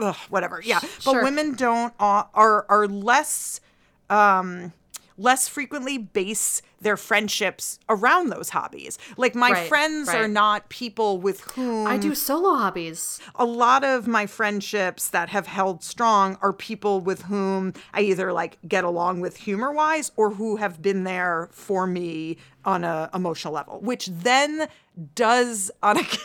ugh, 0.00 0.16
whatever. 0.28 0.60
Yeah, 0.64 0.78
but 0.80 1.12
Sure. 1.12 1.24
women 1.24 1.54
don't 1.54 1.92
uh, 1.98 2.24
are 2.34 2.64
are 2.68 2.86
less 2.86 3.60
um 4.08 4.72
less 5.18 5.48
frequently 5.48 5.98
base 5.98 6.62
their 6.80 6.96
friendships 6.96 7.78
around 7.88 8.28
those 8.28 8.50
hobbies. 8.50 8.98
Like 9.16 9.34
my 9.34 9.52
Right, 9.52 9.68
friends 9.68 10.08
are 10.10 10.28
not 10.28 10.68
people 10.68 11.18
with 11.18 11.40
whom 11.40 11.86
I 11.86 11.96
do 11.96 12.14
solo 12.14 12.54
hobbies. 12.54 13.18
a 13.34 13.46
lot 13.46 13.82
of 13.82 14.06
my 14.06 14.26
friendships 14.26 15.08
that 15.08 15.30
have 15.30 15.46
held 15.46 15.82
strong 15.82 16.36
are 16.42 16.52
people 16.52 17.00
with 17.00 17.22
whom 17.22 17.72
I 17.94 18.02
either 18.02 18.32
like 18.32 18.58
get 18.68 18.84
along 18.84 19.20
with 19.20 19.38
humor 19.38 19.72
wise 19.72 20.12
or 20.16 20.32
who 20.32 20.56
have 20.56 20.82
been 20.82 21.04
there 21.04 21.48
for 21.50 21.86
me 21.86 22.36
on 22.64 22.84
a 22.84 23.08
emotional 23.14 23.54
level, 23.54 23.80
which 23.80 24.06
then 24.08 24.68
does 25.14 25.70
on 25.82 25.96
occasion 25.98 26.20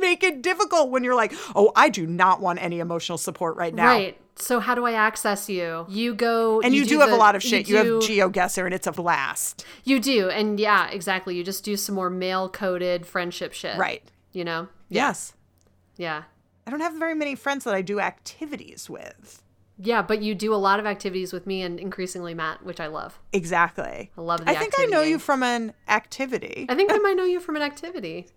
make 0.00 0.22
it 0.22 0.42
difficult 0.42 0.90
when 0.90 1.02
you're 1.04 1.14
like, 1.14 1.32
oh, 1.54 1.72
I 1.76 1.88
do 1.88 2.06
not 2.06 2.40
want 2.40 2.62
any 2.62 2.78
emotional 2.80 3.16
support 3.18 3.56
right 3.56 3.74
now. 3.74 3.86
Right. 3.88 4.18
So 4.36 4.60
how 4.60 4.74
do 4.74 4.86
I 4.86 4.92
access 4.92 5.48
you? 5.48 5.86
You 5.88 6.14
go 6.14 6.60
And 6.62 6.74
you, 6.74 6.84
do, 6.84 7.00
have 7.00 7.10
the- 7.10 7.16
a 7.16 7.18
lot 7.18 7.36
of 7.36 7.42
shit. 7.42 7.68
You, 7.68 7.82
do- 7.82 7.94
have 7.94 8.32
GeoGuessr 8.32 8.64
and 8.64 8.74
it's 8.74 8.86
a 8.86 8.92
blast. 8.92 9.64
You 9.84 10.00
do, 10.00 10.30
and 10.30 10.58
yeah, 10.58 10.88
exactly. 10.90 11.36
You 11.36 11.44
just 11.44 11.64
do 11.64 11.76
some 11.76 11.94
more 11.94 12.10
male 12.10 12.48
coded 12.48 13.06
friendship 13.06 13.52
shit. 13.52 13.76
Right. 13.76 14.02
You 14.32 14.44
know? 14.44 14.68
Yes. 14.88 15.34
Yeah. 15.96 16.22
I 16.66 16.70
don't 16.70 16.80
have 16.80 16.94
very 16.94 17.14
many 17.14 17.34
friends 17.34 17.64
that 17.64 17.74
I 17.74 17.82
do 17.82 18.00
activities 18.00 18.88
with. 18.88 19.42
Yeah, 19.84 20.02
but 20.02 20.22
you 20.22 20.34
do 20.34 20.54
a 20.54 20.56
lot 20.56 20.78
of 20.78 20.86
activities 20.86 21.32
with 21.32 21.44
me 21.46 21.62
and 21.62 21.80
increasingly 21.80 22.34
Matt, 22.34 22.64
which 22.64 22.78
I 22.78 22.86
love. 22.86 23.18
Exactly. 23.32 24.10
I 24.16 24.20
love 24.20 24.44
the 24.44 24.50
I 24.50 24.54
think 24.54 24.74
I 24.78 24.86
know 24.86 25.02
you 25.02 25.18
from 25.18 25.42
an 25.42 25.72
activity. 25.88 26.66
I 26.68 26.74
think 26.76 26.92
I 26.92 26.98
might 27.02 27.16
know 27.16 27.24
you 27.24 27.40
from 27.40 27.56
an 27.56 27.62
activity. 27.62 28.28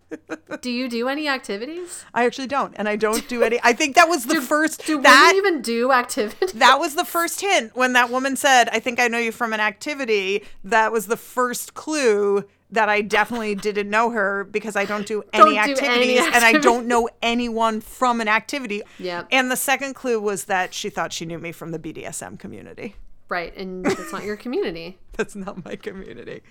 do 0.62 0.72
you 0.72 0.90
do 0.90 1.08
any 1.08 1.28
activities? 1.28 2.04
I 2.14 2.26
actually 2.26 2.48
don't, 2.48 2.74
and 2.78 2.90
I 2.90 2.96
don't 2.96 3.28
do 3.28 3.44
any. 3.44 3.60
I 3.64 3.74
think 3.74 3.96
that 3.96 4.10
was 4.10 4.26
the 4.26 4.42
first 4.42 4.86
Do 4.88 5.02
that 5.02 5.34
women 5.36 5.48
even 5.48 5.62
do 5.62 5.92
activities? 5.92 6.52
that 6.54 6.80
was 6.80 6.96
the 6.96 7.06
first 7.06 7.42
hint 7.42 7.76
when 7.76 7.94
that 7.94 8.10
woman 8.10 8.36
said, 8.36 8.70
"I 8.70 8.80
think 8.80 9.00
I 9.00 9.08
know 9.08 9.20
you 9.20 9.32
from 9.32 9.54
an 9.54 9.60
activity." 9.60 10.44
That 10.64 10.92
was 10.92 11.08
the 11.08 11.18
first 11.18 11.76
clue 11.76 12.46
that 12.72 12.90
I 12.90 13.02
definitely 13.02 13.56
didn't 13.56 13.90
know 13.90 14.10
her 14.10 14.44
because 14.46 14.76
I 14.76 14.86
don't 14.86 15.06
do 15.06 15.24
any, 15.34 15.56
Don't 15.56 15.66
do 15.66 15.72
activities, 15.72 16.20
any 16.20 16.34
and 16.36 16.44
I 16.44 16.54
don't 16.54 16.88
know 16.88 17.08
anyone 17.22 17.80
from 17.82 18.22
an 18.22 18.28
activity. 18.28 18.82
Yep. 19.00 19.28
And 19.32 19.52
the 19.52 19.56
second 19.56 19.94
clue 19.94 20.20
was 20.20 20.46
that 20.46 20.74
she 20.74 20.90
thought 20.90 21.14
she 21.14 21.26
knew 21.26 21.38
me 21.40 21.52
from 21.52 21.72
the 21.72 21.80
BDSM 21.80 22.40
community. 22.40 22.96
right, 23.30 23.56
and 23.56 23.86
it's 23.88 24.12
not 24.12 24.24
your 24.24 24.36
community. 24.38 24.98
That's 25.14 25.36
not 25.36 25.64
my 25.64 25.76
community. 25.76 26.42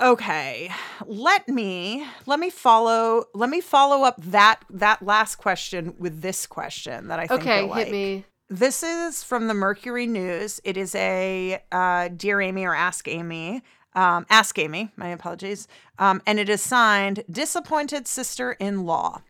Okay, 0.00 0.70
let 1.04 1.48
me 1.48 2.06
let 2.26 2.38
me 2.38 2.48
follow 2.48 3.24
let 3.34 3.50
me 3.50 3.60
follow 3.60 4.04
up 4.04 4.20
that 4.22 4.60
that 4.70 5.02
last 5.02 5.36
question 5.36 5.94
with 5.98 6.22
this 6.22 6.46
question 6.46 7.08
that 7.08 7.18
I 7.18 7.26
think 7.26 7.40
Okay, 7.40 7.60
you'll 7.64 7.74
hit 7.74 7.86
like. 7.88 7.92
me. 7.92 8.24
This 8.48 8.82
is 8.82 9.22
from 9.24 9.46
the 9.48 9.54
Mercury 9.54 10.06
News. 10.06 10.60
It 10.64 10.76
is 10.76 10.94
a 10.94 11.60
uh, 11.70 12.08
Dear 12.08 12.40
Amy 12.40 12.64
or 12.64 12.74
Ask 12.74 13.06
Amy. 13.08 13.62
Um, 13.94 14.26
Ask 14.30 14.58
Amy, 14.58 14.90
my 14.96 15.08
apologies. 15.08 15.66
Um, 15.98 16.22
and 16.26 16.38
it 16.38 16.48
is 16.48 16.60
signed 16.60 17.24
Disappointed 17.30 18.06
Sister 18.06 18.52
in 18.52 18.84
Law. 18.84 19.22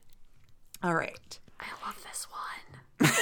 All 0.82 0.94
right. 0.94 1.38
I 1.58 1.66
love 1.86 2.02
this 2.06 2.26
one. 2.30 3.10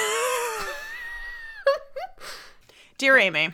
Dear 2.98 3.18
Amy, 3.18 3.50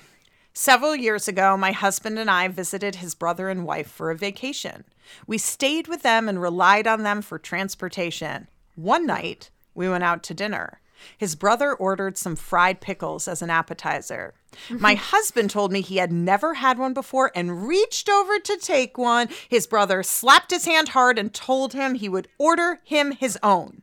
several 0.54 0.96
years 0.96 1.28
ago, 1.28 1.56
my 1.56 1.72
husband 1.72 2.18
and 2.18 2.30
I 2.30 2.48
visited 2.48 2.96
his 2.96 3.14
brother 3.14 3.50
and 3.50 3.66
wife 3.66 3.90
for 3.90 4.10
a 4.10 4.16
vacation. 4.16 4.84
We 5.26 5.38
stayed 5.38 5.86
with 5.86 6.02
them 6.02 6.28
and 6.28 6.40
relied 6.40 6.86
on 6.86 7.02
them 7.02 7.20
for 7.20 7.38
transportation. 7.38 8.48
One 8.74 9.06
night, 9.06 9.50
we 9.74 9.88
went 9.88 10.04
out 10.04 10.22
to 10.24 10.34
dinner. 10.34 10.80
His 11.16 11.34
brother 11.34 11.74
ordered 11.74 12.16
some 12.16 12.36
fried 12.36 12.80
pickles 12.80 13.28
as 13.28 13.42
an 13.42 13.50
appetizer. 13.50 14.34
My 14.70 14.94
husband 15.12 15.50
told 15.50 15.72
me 15.72 15.80
he 15.80 15.96
had 15.96 16.12
never 16.12 16.54
had 16.54 16.78
one 16.78 16.94
before 16.94 17.30
and 17.34 17.66
reached 17.66 18.08
over 18.08 18.38
to 18.38 18.56
take 18.56 18.98
one. 18.98 19.28
His 19.48 19.66
brother 19.66 20.02
slapped 20.02 20.50
his 20.50 20.64
hand 20.64 20.90
hard 20.90 21.18
and 21.18 21.32
told 21.32 21.72
him 21.72 21.94
he 21.94 22.08
would 22.08 22.28
order 22.38 22.80
him 22.84 23.12
his 23.12 23.38
own. 23.42 23.82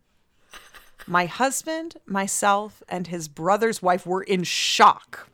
My 1.07 1.25
husband, 1.25 1.95
myself, 2.05 2.83
and 2.87 3.07
his 3.07 3.27
brother's 3.27 3.81
wife 3.81 4.05
were 4.05 4.23
in 4.23 4.43
shock. 4.43 5.30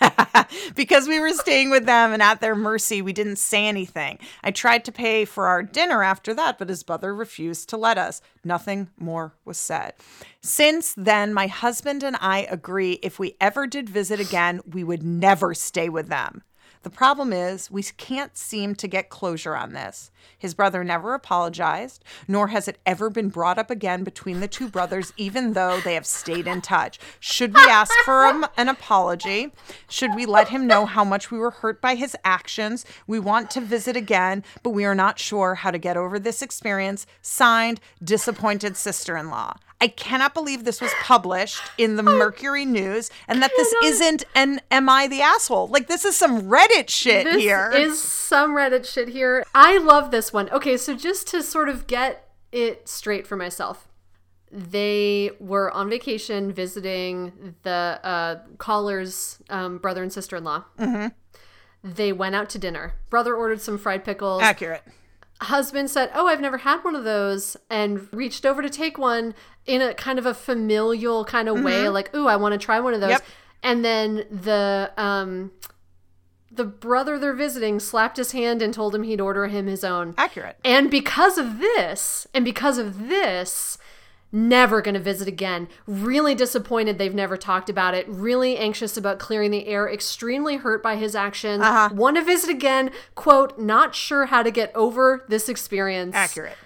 because 0.74 1.08
we 1.08 1.20
were 1.20 1.32
staying 1.32 1.70
with 1.70 1.86
them 1.86 2.12
and 2.12 2.22
at 2.22 2.40
their 2.40 2.54
mercy, 2.54 3.02
we 3.02 3.12
didn't 3.12 3.36
say 3.36 3.66
anything. 3.66 4.18
I 4.42 4.50
tried 4.50 4.84
to 4.86 4.92
pay 4.92 5.24
for 5.24 5.46
our 5.46 5.62
dinner 5.62 6.02
after 6.02 6.34
that, 6.34 6.58
but 6.58 6.68
his 6.68 6.82
brother 6.82 7.14
refused 7.14 7.68
to 7.70 7.76
let 7.76 7.98
us. 7.98 8.20
Nothing 8.44 8.88
more 8.98 9.34
was 9.44 9.58
said. 9.58 9.94
Since 10.40 10.94
then, 10.96 11.34
my 11.34 11.46
husband 11.46 12.02
and 12.02 12.16
I 12.20 12.46
agree 12.50 12.98
if 13.02 13.18
we 13.18 13.36
ever 13.40 13.66
did 13.66 13.88
visit 13.88 14.20
again, 14.20 14.60
we 14.70 14.84
would 14.84 15.02
never 15.02 15.54
stay 15.54 15.88
with 15.88 16.08
them. 16.08 16.42
The 16.82 16.90
problem 16.90 17.32
is, 17.32 17.70
we 17.70 17.82
can't 17.82 18.36
seem 18.36 18.74
to 18.76 18.86
get 18.86 19.08
closure 19.08 19.56
on 19.56 19.72
this. 19.72 20.10
His 20.38 20.54
brother 20.54 20.84
never 20.84 21.14
apologized, 21.14 22.04
nor 22.28 22.48
has 22.48 22.68
it 22.68 22.78
ever 22.86 23.10
been 23.10 23.28
brought 23.28 23.58
up 23.58 23.70
again 23.70 24.04
between 24.04 24.40
the 24.40 24.48
two 24.48 24.68
brothers, 24.68 25.12
even 25.16 25.54
though 25.54 25.80
they 25.80 25.94
have 25.94 26.06
stayed 26.06 26.46
in 26.46 26.60
touch. 26.60 26.98
Should 27.20 27.54
we 27.54 27.62
ask 27.62 27.92
for 28.04 28.48
an 28.56 28.68
apology? 28.68 29.52
Should 29.88 30.14
we 30.14 30.26
let 30.26 30.48
him 30.48 30.66
know 30.66 30.86
how 30.86 31.04
much 31.04 31.30
we 31.30 31.38
were 31.38 31.50
hurt 31.50 31.80
by 31.80 31.94
his 31.94 32.16
actions? 32.24 32.84
We 33.06 33.18
want 33.18 33.50
to 33.52 33.60
visit 33.60 33.96
again, 33.96 34.44
but 34.62 34.70
we 34.70 34.84
are 34.84 34.94
not 34.94 35.18
sure 35.18 35.56
how 35.56 35.70
to 35.70 35.78
get 35.78 35.96
over 35.96 36.18
this 36.18 36.42
experience. 36.42 37.06
Signed, 37.22 37.80
disappointed 38.02 38.76
sister 38.76 39.16
in 39.16 39.30
law. 39.30 39.56
I 39.80 39.88
cannot 39.88 40.32
believe 40.32 40.64
this 40.64 40.80
was 40.80 40.90
published 41.02 41.60
in 41.76 41.96
the 41.96 42.02
Mercury 42.02 42.64
News 42.64 43.10
and 43.28 43.42
that 43.42 43.50
this 43.56 43.74
isn't 43.84 44.24
an 44.34 44.60
Am 44.70 44.88
I 44.88 45.06
the 45.06 45.20
Asshole? 45.20 45.68
Like, 45.68 45.86
this 45.86 46.04
is 46.04 46.16
some 46.16 46.42
Reddit 46.42 46.88
shit 46.88 47.24
This 47.24 47.36
here. 47.42 47.70
is 47.74 48.02
some 48.02 48.52
Reddit 48.52 48.90
shit 48.90 49.08
here. 49.08 49.44
I 49.54 49.76
love 49.78 50.10
this 50.10 50.32
one. 50.32 50.48
Okay, 50.50 50.76
so 50.76 50.94
just 50.96 51.28
to 51.28 51.42
sort 51.42 51.68
of 51.68 51.86
get 51.86 52.28
it 52.52 52.88
straight 52.88 53.26
for 53.26 53.36
myself, 53.36 53.86
they 54.50 55.30
were 55.38 55.70
on 55.72 55.90
vacation 55.90 56.52
visiting 56.52 57.54
the 57.62 58.00
uh, 58.02 58.36
caller's 58.58 59.38
um, 59.50 59.76
brother 59.78 60.02
and 60.02 60.12
sister 60.12 60.36
in 60.36 60.44
law. 60.44 60.64
Mm-hmm. 60.78 61.08
They 61.84 62.12
went 62.12 62.34
out 62.34 62.48
to 62.50 62.58
dinner. 62.58 62.94
Brother 63.10 63.34
ordered 63.34 63.60
some 63.60 63.76
fried 63.76 64.04
pickles. 64.04 64.42
Accurate. 64.42 64.82
Husband 65.40 65.90
said, 65.90 66.10
"Oh, 66.14 66.26
I've 66.26 66.40
never 66.40 66.58
had 66.58 66.82
one 66.82 66.94
of 66.94 67.04
those," 67.04 67.56
and 67.70 68.08
reached 68.12 68.46
over 68.46 68.62
to 68.62 68.70
take 68.70 68.98
one 68.98 69.34
in 69.64 69.82
a 69.82 69.94
kind 69.94 70.18
of 70.18 70.26
a 70.26 70.34
familial 70.34 71.24
kind 71.24 71.48
of 71.48 71.62
way, 71.62 71.88
like, 71.88 72.14
"Ooh, 72.14 72.26
I 72.26 72.36
want 72.36 72.52
to 72.52 72.58
try 72.58 72.80
one 72.80 72.94
of 72.94 73.00
those." 73.00 73.10
Yep. 73.10 73.24
And 73.62 73.84
then 73.84 74.24
the 74.30 74.92
um 74.96 75.52
the 76.50 76.64
brother 76.64 77.18
they're 77.18 77.34
visiting 77.34 77.80
slapped 77.80 78.16
his 78.16 78.32
hand 78.32 78.62
and 78.62 78.72
told 78.72 78.94
him 78.94 79.02
he'd 79.02 79.20
order 79.20 79.46
him 79.46 79.66
his 79.66 79.84
own. 79.84 80.14
Accurate. 80.16 80.56
And 80.64 80.90
because 80.90 81.38
of 81.38 81.58
this, 81.58 82.26
and 82.32 82.44
because 82.44 82.78
of 82.78 83.08
this, 83.08 83.78
never 84.32 84.80
going 84.80 84.94
to 84.94 85.00
visit 85.00 85.28
again. 85.28 85.68
Really 85.86 86.34
disappointed 86.34 86.98
they've 86.98 87.14
never 87.14 87.36
talked 87.36 87.68
about 87.68 87.94
it. 87.94 88.08
Really 88.08 88.56
anxious 88.56 88.96
about 88.96 89.18
clearing 89.18 89.50
the 89.50 89.66
air. 89.66 89.88
Extremely 89.88 90.56
hurt 90.56 90.82
by 90.82 90.96
his 90.96 91.14
actions. 91.14 91.62
Uh-huh. 91.62 91.90
Want 91.92 92.16
to 92.16 92.22
visit 92.22 92.50
again. 92.50 92.90
Quote, 93.14 93.58
not 93.58 93.94
sure 93.94 94.26
how 94.26 94.42
to 94.42 94.50
get 94.50 94.74
over 94.74 95.24
this 95.28 95.48
experience. 95.48 96.14
Accurate. 96.14 96.56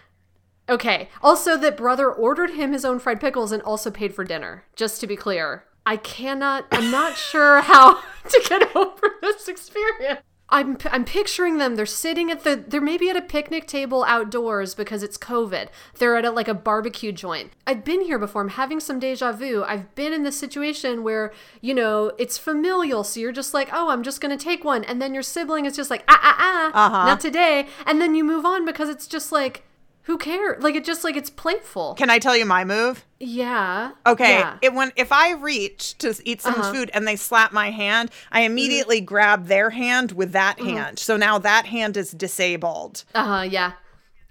Okay. 0.69 1.09
Also, 1.23 1.57
that 1.57 1.77
brother 1.77 2.11
ordered 2.11 2.51
him 2.51 2.73
his 2.73 2.85
own 2.85 2.99
fried 2.99 3.21
pickles 3.21 3.53
and 3.53 3.63
also 3.63 3.91
paid 3.91 4.15
for 4.15 4.25
dinner. 4.25 4.65
Just 4.77 5.01
to 5.01 5.07
be 5.07 5.17
clear. 5.17 5.65
I 5.85 5.97
cannot, 5.97 6.67
I'm 6.71 6.91
not 6.91 7.17
sure 7.17 7.63
how 7.63 7.95
to 8.29 8.43
get 8.49 8.77
over 8.77 9.17
this 9.21 9.49
experience. 9.49 10.21
I'm, 10.51 10.77
I'm 10.91 11.05
picturing 11.05 11.59
them. 11.59 11.77
They're 11.77 11.87
sitting 11.87 12.31
at 12.31 12.43
the, 12.45 12.57
they're 12.67 12.81
maybe 12.81 13.09
at 13.09 13.17
a 13.17 13.23
picnic 13.23 13.67
table 13.67 14.05
outdoors 14.05 14.75
because 14.75 15.03
it's 15.03 15.17
COVID. 15.17 15.69
They're 15.99 16.17
at 16.17 16.25
a, 16.25 16.31
like 16.31 16.49
a 16.49 16.55
barbecue 16.55 17.13
joint. 17.13 17.53
I've 17.67 17.85
been 17.85 18.01
here 18.03 18.19
before. 18.19 18.43
I'm 18.43 18.49
having 18.51 18.81
some 18.81 18.99
deja 18.99 19.33
vu. 19.33 19.63
I've 19.63 19.95
been 19.95 20.13
in 20.13 20.25
this 20.25 20.39
situation 20.39 21.03
where, 21.03 21.33
you 21.61 21.73
know, 21.75 22.13
it's 22.19 22.37
familial. 22.37 23.05
So 23.05 23.21
you're 23.21 23.33
just 23.33 23.55
like, 23.55 23.69
oh, 23.73 23.91
I'm 23.91 24.03
just 24.03 24.21
going 24.21 24.37
to 24.37 24.43
take 24.45 24.65
one. 24.65 24.83
And 24.85 25.01
then 25.01 25.15
your 25.15 25.23
sibling 25.23 25.67
is 25.67 25.77
just 25.77 25.91
like, 25.91 26.05
ah, 26.09 26.19
ah, 26.23 26.37
ah, 26.39 26.87
Uh-huh. 26.87 27.07
not 27.07 27.21
today. 27.21 27.67
And 27.87 28.01
then 28.01 28.15
you 28.15 28.25
move 28.25 28.45
on 28.45 28.65
because 28.67 28.89
it's 28.89 29.07
just 29.07 29.31
like, 29.33 29.63
who 30.03 30.19
cares? 30.19 30.63
Like, 30.63 30.75
it 30.75 30.85
just 30.85 31.05
like, 31.05 31.17
it's 31.17 31.31
playful. 31.31 31.95
Can 31.95 32.11
I 32.11 32.19
tell 32.19 32.37
you 32.37 32.45
my 32.47 32.65
move? 32.65 33.05
Yeah. 33.19 33.93
Okay, 34.07 34.39
Yeah. 34.39 34.57
it 34.63 34.73
when 34.73 34.93
if 34.97 35.13
I 35.13 35.33
reach 35.33 35.97
to 35.99 36.15
eat 36.25 36.41
someone's 36.41 36.67
Uh-huh. 36.67 36.75
food 36.75 36.91
and 36.95 37.07
they 37.07 37.17
slap 37.17 37.53
my 37.53 37.71
hand, 37.71 38.11
I 38.33 38.41
immediately 38.43 39.01
grab 39.01 39.47
their 39.47 39.71
hand 39.71 40.13
with 40.13 40.33
that 40.33 40.59
hand. 40.59 40.99
So 40.99 41.17
now 41.17 41.39
that 41.39 41.67
hand 41.67 41.97
is 41.97 42.13
disabled. 42.13 43.05
Uh 43.15 43.25
huh. 43.25 43.43
Yeah. 43.43 43.73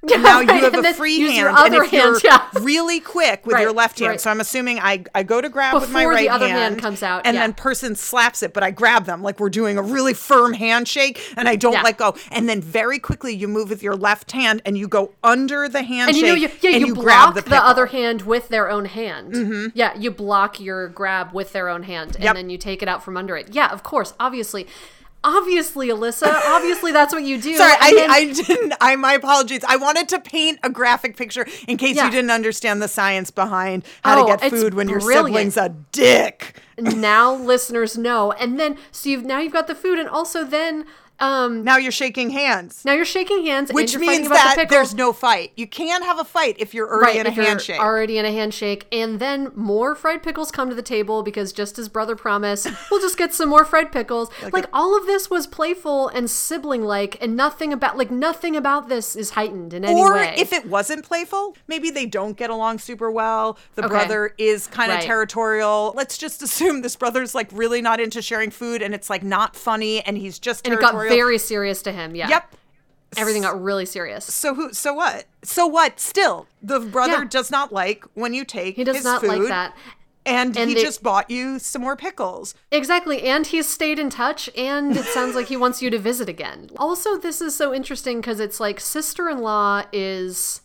Now 0.20 0.40
you 0.40 0.48
have 0.48 0.74
a 0.74 0.94
free 0.94 1.20
hand, 1.20 1.58
and 1.58 1.76
if 1.76 1.92
hand, 1.92 1.92
you're 1.92 2.20
yeah. 2.24 2.48
really 2.62 3.00
quick 3.02 3.46
with 3.46 3.60
your 3.60 3.74
left 3.74 4.00
hand, 4.00 4.12
right. 4.12 4.22
so 4.22 4.30
I'm 4.32 4.40
assuming 4.40 4.80
I 4.80 5.04
I 5.14 5.24
go 5.24 5.42
to 5.42 5.50
grab 5.50 5.74
with 5.74 5.92
my 5.92 6.02
Before 6.02 6.12
right 6.14 6.28
the 6.28 6.34
other 6.34 6.48
hand 6.48 6.80
comes 6.80 7.04
out, 7.04 7.26
and 7.26 7.36
yeah. 7.36 7.42
then 7.42 7.54
person 7.54 7.96
slaps 7.96 8.42
it, 8.42 8.54
but 8.54 8.64
I 8.64 8.72
grab 8.72 9.06
them 9.06 9.22
like 9.22 9.40
we're 9.42 9.50
doing 9.50 9.78
a 9.78 9.82
really 9.82 10.14
firm 10.14 10.54
handshake, 10.54 11.22
and 11.36 11.50
I 11.50 11.58
don't 11.58 11.74
Yeah. 11.74 11.82
let 11.82 11.98
go. 11.98 12.16
And 12.32 12.48
then 12.48 12.62
very 12.62 12.98
quickly 13.00 13.34
you 13.36 13.48
move 13.50 13.70
with 13.70 13.84
your 13.84 13.96
left 13.96 14.32
hand 14.32 14.62
and 14.66 14.78
you 14.78 14.88
go 14.88 15.14
under 15.24 15.68
the 15.68 15.84
handshake, 15.84 16.08
And 16.08 16.18
you 16.18 16.28
know, 16.28 16.34
you, 16.34 16.50
yeah, 16.62 16.78
you, 16.78 16.88
you 16.88 16.96
block 16.96 17.34
grab 17.34 17.36
the, 17.36 17.42
the, 17.50 17.58
other 17.58 17.88
hand 17.88 18.22
with 18.22 18.48
their 18.50 18.70
own 18.70 18.86
hand. 18.86 19.34
Mm-hmm. 19.34 19.68
Yeah, 19.74 19.98
you 19.98 20.12
block 20.12 20.60
your 20.62 20.88
grab 20.88 21.34
with 21.34 21.52
their 21.52 21.68
own 21.68 21.84
hand, 21.84 22.16
and 22.16 22.24
Yep. 22.24 22.36
then 22.36 22.50
you 22.50 22.58
take 22.58 22.82
it 22.82 22.88
out 22.88 23.04
from 23.04 23.18
under 23.18 23.36
it. 23.36 23.54
Yeah, 23.54 23.70
of 23.72 23.84
course, 23.84 24.14
obviously, 24.20 24.66
obviously, 25.24 25.90
Alyssa, 25.90 26.34
obviously 26.48 26.92
that's 26.92 27.14
what 27.14 27.24
you 27.24 27.40
do. 27.42 27.56
Sorry, 27.56 27.74
I, 27.80 27.94
then- 27.94 28.12
I 28.12 28.34
didn't. 28.34 28.74
I 28.82 28.96
my 28.96 29.14
apologies. 29.14 29.64
I 29.68 29.76
wanted 29.78 30.10
to 30.10 30.20
paint 30.20 30.60
a 30.64 30.70
graphic 30.70 31.18
picture 31.18 31.46
in 31.68 31.78
case 31.78 31.96
Yeah. 31.96 32.06
you 32.06 32.12
didn't 32.12 32.32
understand 32.32 32.82
the 32.82 32.88
science 32.88 33.32
behind 33.32 33.84
how 34.04 34.22
Oh, 34.24 34.26
to 34.26 34.38
get 34.38 34.50
food 34.50 34.74
when 34.74 34.88
your 34.90 35.00
sibling's 35.02 35.58
a 35.58 35.70
dick. 35.92 36.56
now 36.78 37.34
listeners 37.34 37.98
know, 37.98 38.32
and 38.34 38.60
then 38.60 38.78
so 38.92 39.10
you've 39.10 39.26
now 39.26 39.40
you've 39.40 39.54
got 39.54 39.68
the 39.68 39.76
food, 39.76 40.00
and 40.00 40.08
also 40.10 40.44
then 40.46 40.86
um 41.20 41.64
Now 41.64 41.78
you're 41.78 41.92
shaking 41.92 42.30
hands, 42.32 42.84
now 42.86 42.94
you're 42.94 43.06
shaking 43.06 43.46
hands, 43.46 43.72
which 43.72 43.98
means 43.98 44.30
that 44.30 44.56
the 44.58 44.66
there's 44.70 44.94
no 44.94 45.14
fight. 45.14 45.52
You 45.56 45.68
can't 45.68 46.04
have 46.04 46.20
a 46.20 46.24
fight 46.24 46.56
if 46.60 46.74
you're 46.74 46.92
already 46.92 47.20
in 47.20 47.28
a 47.28 47.32
handshake. 47.32 47.80
Already 47.80 48.18
in 48.18 48.26
a 48.26 48.32
handshake. 48.32 48.88
And 48.92 49.20
then 49.20 49.52
more 49.56 49.96
fried 49.96 50.24
pickles 50.24 50.52
come 50.52 50.70
to 50.70 50.76
the 50.76 50.82
table 50.82 51.24
because 51.24 51.52
just 51.52 51.78
as 51.80 51.90
brother 51.90 52.16
promised, 52.16 52.68
we'll 52.92 53.02
just 53.02 53.18
get 53.18 53.34
some 53.34 53.50
more 53.50 53.66
fried 53.66 53.92
pickles. 53.92 54.30
Like, 54.54 54.68
all 54.74 54.98
of 54.98 55.06
this 55.06 55.30
was 55.30 55.48
playful 55.48 56.08
and 56.10 56.30
sibling 56.30 56.84
like 56.84 57.18
and 57.22 57.36
nothing 57.36 57.74
about 57.74 57.98
like 57.98 58.12
nothing 58.12 58.56
about 58.56 58.90
this 58.90 59.16
is 59.16 59.32
heightened 59.32 59.74
in 59.74 59.84
any 59.86 60.00
or 60.02 60.14
way. 60.14 60.30
Or 60.30 60.42
if 60.42 60.54
it 60.54 60.66
wasn't 60.68 61.06
playful, 61.06 61.56
maybe 61.68 61.90
they 61.90 62.06
don't 62.06 62.38
get 62.38 62.50
along 62.50 62.80
super 62.80 63.12
well. 63.12 63.58
The 63.76 63.84
Okay. 63.84 63.90
brother 63.90 64.34
is 64.38 64.68
kind 64.68 64.92
of 64.92 64.98
Right. 64.98 65.06
territorial. 65.06 65.94
Let's 65.96 66.18
just 66.18 66.42
assume 66.42 66.82
this 66.82 66.96
brother's 66.96 67.34
like 67.36 67.50
really 67.52 67.82
not 67.82 68.00
into 68.00 68.22
sharing 68.22 68.52
food 68.52 68.82
and 68.82 68.94
it's 68.94 69.10
like 69.10 69.24
not 69.24 69.56
funny 69.56 70.02
and 70.02 70.18
he's 70.18 70.40
just 70.40 70.66
and 70.66 70.74
very 71.10 71.38
serious 71.38 71.82
to 71.84 71.92
him, 71.92 72.16
yeah. 72.16 72.30
Yep. 72.30 72.56
Everything 73.18 73.42
got 73.42 73.60
really 73.62 73.86
serious. 73.88 74.26
So 74.26 74.54
who? 74.54 74.72
So 74.74 74.94
what? 74.94 75.26
So 75.44 75.66
what? 75.66 76.00
Still, 76.00 76.46
the 76.62 76.80
brother 76.80 77.20
Yeah. 77.20 77.26
does 77.26 77.50
not 77.50 77.72
like 77.74 78.06
when 78.14 78.34
you 78.34 78.46
take. 78.46 78.76
He 78.76 78.84
does 78.84 78.98
his 78.98 79.06
not 79.06 79.24
like 79.24 79.42
that. 79.48 79.76
and, 80.26 80.56
And 80.56 80.70
he 80.70 80.76
they- 80.76 80.84
just 80.84 81.02
bought 81.02 81.30
you 81.32 81.58
some 81.58 81.82
more 81.82 81.96
pickles. 81.96 82.54
Exactly, 82.72 83.24
and 83.24 83.48
he's 83.48 83.68
stayed 83.68 83.98
in 83.98 84.12
touch, 84.12 84.48
and 84.56 84.96
it 84.96 85.06
sounds 85.06 85.34
like 85.34 85.48
he 85.48 85.58
wants 85.58 85.82
you 85.82 85.90
to 85.90 85.98
visit 85.98 86.30
again. 86.30 86.70
Also, 86.78 87.18
this 87.18 87.42
is 87.42 87.56
so 87.56 87.74
interesting 87.74 88.22
because 88.22 88.40
it's 88.40 88.60
like 88.60 88.80
sister 88.80 89.28
in 89.28 89.40
law 89.40 89.84
is 89.92 90.62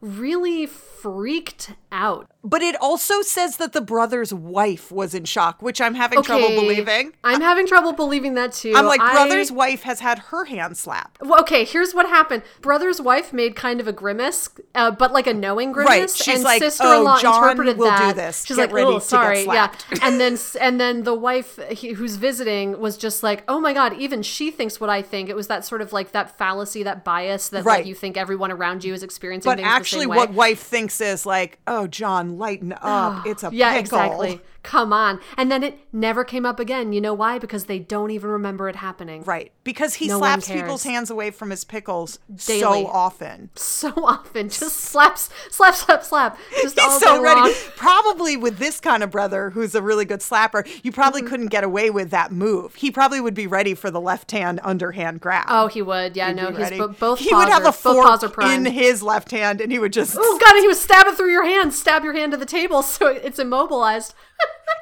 really 0.00 0.66
freaked 0.66 1.72
out. 1.96 2.30
But 2.44 2.62
it 2.62 2.76
also 2.80 3.22
says 3.22 3.56
that 3.56 3.72
the 3.72 3.80
brother's 3.80 4.32
wife 4.32 4.92
was 4.92 5.14
in 5.14 5.24
shock, 5.24 5.60
which 5.62 5.80
I'm 5.80 5.94
having 5.94 6.22
trouble 6.22 6.50
believing. 6.50 7.12
I'm 7.24 7.40
having 7.40 7.66
trouble 7.66 7.92
believing 7.92 8.34
that 8.34 8.52
too. 8.52 8.72
I'm 8.76 8.86
like, 8.86 9.00
I- 9.00 9.12
brother's 9.14 9.50
wife 9.50 9.82
has 9.82 9.98
had 9.98 10.18
her 10.30 10.44
hand 10.44 10.76
slapped. 10.76 11.20
Well, 11.22 11.40
okay, 11.40 11.64
here's 11.64 11.92
what 11.92 12.06
happened. 12.06 12.44
Brother's 12.60 13.00
wife 13.00 13.32
made 13.32 13.56
kind 13.56 13.80
of 13.80 13.88
a 13.88 13.92
grimace, 13.92 14.48
uh, 14.76 14.92
but 14.92 15.12
like 15.12 15.26
a 15.26 15.34
knowing 15.34 15.72
grimace. 15.72 15.90
Right. 15.90 16.10
She's 16.10 16.34
and 16.36 16.44
like, 16.44 16.62
sister-in-law 16.62 17.16
"Oh, 17.18 17.20
John 17.20 17.42
interpreted 17.42 17.78
will 17.78 17.86
do 17.90 17.90
that. 17.90 18.14
this. 18.16 18.44
She's 18.44 18.56
Get 18.56 18.68
like, 18.68 18.72
ready 18.74 18.86
oh, 18.86 18.98
sorry, 19.00 19.42
yeah. 19.44 19.72
And 20.02 20.20
then 20.20 20.38
and 20.60 20.80
then 20.80 21.02
the 21.02 21.14
wife 21.14 21.58
he, 21.70 21.94
who's 21.94 22.14
visiting 22.16 22.78
was 22.78 22.96
just 22.96 23.24
like, 23.24 23.42
oh 23.48 23.58
my 23.58 23.72
god, 23.72 23.94
even 23.94 24.22
she 24.22 24.52
thinks 24.52 24.78
what 24.78 24.90
I 24.90 25.02
think. 25.02 25.28
It 25.28 25.34
was 25.34 25.48
that 25.48 25.64
sort 25.64 25.80
of 25.82 25.92
like 25.92 26.12
that 26.12 26.38
fallacy, 26.38 26.84
that 26.84 27.04
bias 27.04 27.48
that 27.48 27.64
Right. 27.64 27.78
like 27.78 27.86
you 27.86 27.94
think 27.96 28.16
everyone 28.16 28.52
around 28.52 28.84
you 28.84 28.94
is 28.94 29.02
experiencing. 29.02 29.50
But 29.50 29.58
actually, 29.60 30.00
the 30.00 30.02
same 30.02 30.10
way. 30.10 30.16
what 30.18 30.32
wife 30.32 30.60
thinks 30.60 31.00
is 31.00 31.26
like, 31.26 31.58
oh, 31.66 31.85
John, 31.86 32.38
lighten 32.38 32.74
up. 32.80 33.26
It's 33.26 33.42
a 33.42 33.50
yeah, 33.52 33.70
pickle. 33.70 33.80
exactly. 33.80 34.40
Come 34.66 34.92
on. 34.92 35.20
And 35.36 35.50
then 35.50 35.62
it 35.62 35.78
never 35.92 36.24
came 36.24 36.44
up 36.44 36.58
again. 36.58 36.92
You 36.92 37.00
know 37.00 37.14
why? 37.14 37.38
Because 37.38 37.66
they 37.66 37.78
don't 37.78 38.10
even 38.10 38.28
remember 38.30 38.68
it 38.68 38.74
happening. 38.76 39.22
Right. 39.22 39.52
Because 39.62 39.94
he 39.94 40.08
No 40.08 40.18
slaps 40.18 40.48
people's 40.50 40.82
hands 40.82 41.08
away 41.08 41.30
from 41.30 41.50
his 41.50 41.62
pickles 41.64 42.18
Daily. 42.46 42.60
so 42.60 42.86
often. 42.88 43.50
So 43.54 43.92
often, 44.04 44.48
just 44.48 44.76
slaps, 44.78 45.30
slap, 45.50 45.74
slap, 45.76 46.02
slap, 46.02 46.38
just 46.62 46.78
He's 46.78 46.98
so 46.98 47.22
ready. 47.22 47.40
long. 47.40 47.52
Probably 47.76 48.36
with 48.36 48.58
this 48.58 48.80
kind 48.80 49.02
of 49.04 49.10
brother 49.12 49.50
who's 49.50 49.74
a 49.76 49.82
really 49.82 50.04
good 50.04 50.20
slapper, 50.20 50.66
you 50.82 50.90
probably 50.90 51.20
Mm-hmm. 51.22 51.28
couldn't 51.30 51.46
get 51.48 51.62
away 51.64 51.88
with 51.90 52.10
that 52.10 52.32
move. 52.32 52.74
He 52.74 52.90
probably 52.90 53.20
would 53.20 53.34
be 53.34 53.46
ready 53.46 53.74
for 53.74 53.90
the 53.90 54.00
left 54.00 54.32
hand 54.32 54.58
underhand 54.64 55.20
grab. 55.20 55.46
Oh, 55.48 55.68
he 55.68 55.80
would. 55.80 56.16
Yeah, 56.16 56.28
He'd 56.28 56.36
no, 56.36 56.50
he's 56.50 56.70
bo- 56.70 56.88
both. 56.88 57.20
He 57.20 57.32
would 57.32 57.48
have 57.48 57.64
are, 57.64 57.68
a 57.68 57.72
fork 57.72 58.38
in 58.42 58.64
his 58.66 59.02
left 59.02 59.30
hand, 59.30 59.60
and 59.60 59.70
he 59.70 59.78
would 59.78 59.92
just. 59.92 60.16
Oh 60.18 60.38
god, 60.44 60.58
he 60.60 60.66
would 60.66 60.76
stab 60.76 61.06
it 61.06 61.16
through 61.16 61.30
your 61.30 61.44
hand, 61.44 61.72
stab 61.72 62.02
your 62.02 62.12
hand 62.14 62.32
to 62.32 62.36
the 62.38 62.44
table, 62.46 62.82
so 62.96 63.06
it's 63.06 63.38
immobilized. 63.38 64.14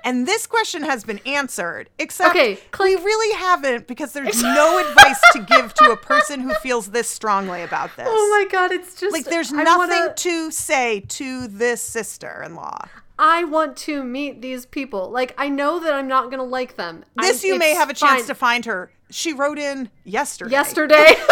And 0.06 0.28
this 0.28 0.46
question 0.46 0.82
has 0.82 1.02
been 1.02 1.18
answered, 1.24 1.88
except 1.98 2.36
Okay, 2.36 2.58
we 2.78 2.94
really 2.96 3.34
haven't 3.38 3.86
because 3.86 4.12
there's 4.12 4.42
no 4.42 4.78
advice 4.86 5.18
to 5.32 5.38
give 5.40 5.72
to 5.74 5.92
a 5.92 5.96
person 5.96 6.40
who 6.40 6.52
feels 6.56 6.88
this 6.88 7.08
strongly 7.08 7.62
about 7.62 7.96
this. 7.96 8.06
Oh 8.06 8.28
my 8.38 8.46
god, 8.52 8.70
it's 8.70 9.00
just 9.00 9.14
Like, 9.14 9.24
there's 9.24 9.50
I 9.50 9.62
nothing 9.62 9.98
wanna- 9.98 10.14
to 10.14 10.50
say 10.50 11.00
to 11.08 11.46
this 11.48 11.80
sister-in-law. 11.80 12.86
I 13.18 13.44
want 13.44 13.78
to 13.78 14.04
meet 14.04 14.42
these 14.42 14.66
people. 14.66 15.08
Like 15.10 15.34
I 15.38 15.48
know 15.48 15.80
that 15.80 15.94
I'm 15.94 16.08
not 16.08 16.30
gonna 16.30 16.42
like 16.44 16.76
them. 16.76 17.04
This 17.16 17.42
I'm- 17.42 17.52
you 17.52 17.58
may 17.58 17.72
have 17.74 17.88
a 17.88 17.94
chance 17.94 18.20
fine. 18.22 18.26
to 18.26 18.34
find 18.34 18.64
her. 18.66 18.90
She 19.10 19.32
wrote 19.32 19.58
in 19.58 19.88
yesterday. 20.04 20.50
Yesterday. 20.50 21.14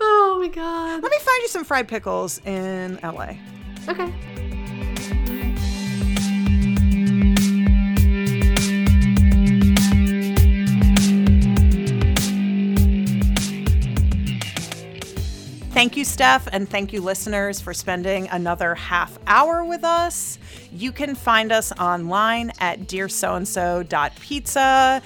oh 0.00 0.38
my 0.40 0.48
god. 0.48 1.02
Let 1.02 1.10
me 1.10 1.18
find 1.18 1.42
you 1.42 1.48
some 1.48 1.64
fried 1.64 1.88
pickles 1.88 2.40
in 2.44 2.98
LA. 3.02 3.34
Okay. 3.88 4.12
Thank 15.74 15.96
you, 15.96 16.04
Steph, 16.04 16.46
and 16.52 16.68
thank 16.68 16.92
you, 16.92 17.00
listeners, 17.00 17.60
for 17.60 17.74
spending 17.74 18.28
another 18.28 18.76
half 18.76 19.18
hour 19.26 19.64
with 19.64 19.82
us. 19.82 20.38
You 20.70 20.92
can 20.92 21.16
find 21.16 21.50
us 21.50 21.72
online 21.72 22.52
at 22.60 22.82
dearsoandso.pizza. 22.82 25.02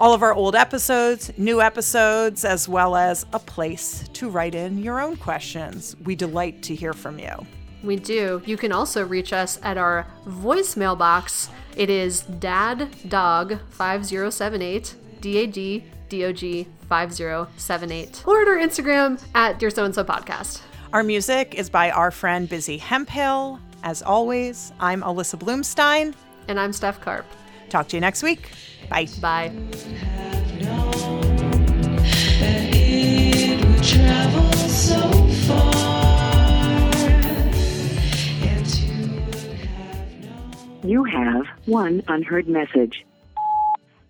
All 0.00 0.12
of 0.12 0.24
our 0.24 0.34
old 0.34 0.56
episodes, 0.56 1.30
new 1.38 1.62
episodes, 1.62 2.44
as 2.44 2.68
well 2.68 2.96
as 2.96 3.24
a 3.32 3.38
place 3.38 4.08
to 4.14 4.28
write 4.28 4.56
in 4.56 4.78
your 4.78 5.00
own 5.00 5.16
questions. 5.16 5.94
We 6.02 6.16
delight 6.16 6.60
to 6.64 6.74
hear 6.74 6.92
from 6.92 7.20
you. 7.20 7.46
We 7.84 7.94
do. 7.94 8.42
You 8.44 8.56
can 8.56 8.72
also 8.72 9.06
reach 9.06 9.32
us 9.32 9.60
at 9.62 9.78
our 9.78 10.08
voicemail 10.26 10.98
box. 10.98 11.50
It 11.76 11.88
is 11.88 12.24
daddog5078, 12.24 14.94
D-A-D, 15.20 15.20
D-O-G 15.20 15.84
5078. 16.10 18.24
Or 18.26 18.42
at 18.42 18.48
our 18.48 18.58
Instagram 18.58 19.22
at 19.34 19.58
Dear 19.58 19.70
So 19.70 19.84
and 19.84 19.94
So 19.94 20.04
Podcast. 20.04 20.60
Our 20.92 21.04
music 21.04 21.54
is 21.54 21.70
by 21.70 21.90
our 21.90 22.10
friend 22.10 22.48
Busy 22.48 22.76
Hemphill. 22.76 23.60
As 23.84 24.02
always, 24.02 24.72
I'm 24.80 25.02
Alyssa 25.02 25.38
Bloomstein. 25.38 26.14
And 26.48 26.58
I'm 26.58 26.72
Steph 26.72 27.00
Karp. 27.00 27.24
Talk 27.68 27.88
to 27.88 27.96
you 27.96 28.00
next 28.00 28.22
week. 28.22 28.50
Bye. 28.88 29.06
Bye. 29.20 29.52
that 32.40 32.74
it 32.74 33.64
would 33.64 33.82
travel 33.82 34.52
so 34.68 35.00
far 35.46 36.90
and 38.42 38.66
to 38.66 39.22
would 39.26 39.58
have 39.58 40.24
known 40.24 40.88
You 40.90 41.04
have 41.04 41.46
one 41.66 42.02
unheard 42.08 42.48
message. 42.48 43.04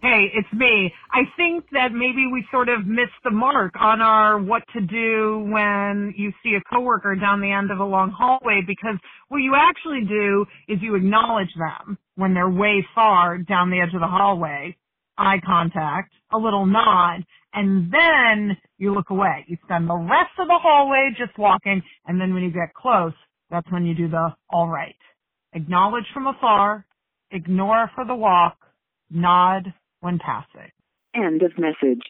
Hey, 0.03 0.31
it's 0.35 0.53
me. 0.55 0.95
I 1.13 1.23
think 1.37 1.67
that 1.73 1.93
maybe 1.93 2.29
we 2.33 2.47
sort 2.53 2.71
of 2.71 2.87
missed 2.87 3.19
the 3.25 3.33
mark 3.33 3.75
on 3.81 4.01
our 4.01 4.39
what 4.41 4.63
to 4.75 4.81
do 4.83 5.45
when 5.51 6.15
you 6.17 6.33
see 6.45 6.55
a 6.55 6.63
coworker 6.73 7.17
down 7.17 7.43
the 7.43 7.51
end 7.53 7.73
of 7.73 7.81
a 7.81 7.85
long 7.85 8.13
hallway 8.17 8.63
because 8.67 8.97
what 9.29 9.39
you 9.39 9.57
actually 9.57 10.03
do 10.09 10.47
is 10.69 10.79
you 10.83 10.95
acknowledge 10.95 11.53
them 11.59 11.99
when 12.17 12.35
they're 12.35 12.51
way 12.51 12.87
far 12.95 13.39
down 13.39 13.71
the 13.71 13.81
edge 13.81 13.95
of 13.97 14.03
the 14.03 14.07
hallway, 14.09 14.77
eye 15.19 15.41
contact, 15.45 16.13
a 16.33 16.39
little 16.39 16.67
nod, 16.69 17.25
and 17.55 17.93
then 17.93 18.57
you 18.79 18.95
look 18.95 19.11
away. 19.11 19.47
You 19.49 19.59
spend 19.65 19.91
the 19.91 19.97
rest 19.97 20.33
of 20.39 20.47
the 20.47 20.61
hallway 20.63 21.11
just 21.19 21.37
walking, 21.41 21.83
and 22.07 22.23
then 22.23 22.35
when 22.35 22.45
you 22.45 22.53
get 22.53 22.73
close, 22.77 23.15
that's 23.51 23.71
when 23.73 23.85
you 23.85 23.97
do 23.97 24.09
the 24.09 24.31
all 24.51 24.69
right. 24.69 24.97
Acknowledge 25.55 26.07
from 26.15 26.29
afar, 26.29 26.87
ignore 27.33 27.91
for 27.97 28.07
the 28.07 28.15
walk, 28.15 28.59
nod 29.11 29.65
when 30.01 30.19
passing. 30.19 30.71
End 31.15 31.43
of 31.43 31.53
message. 31.59 32.03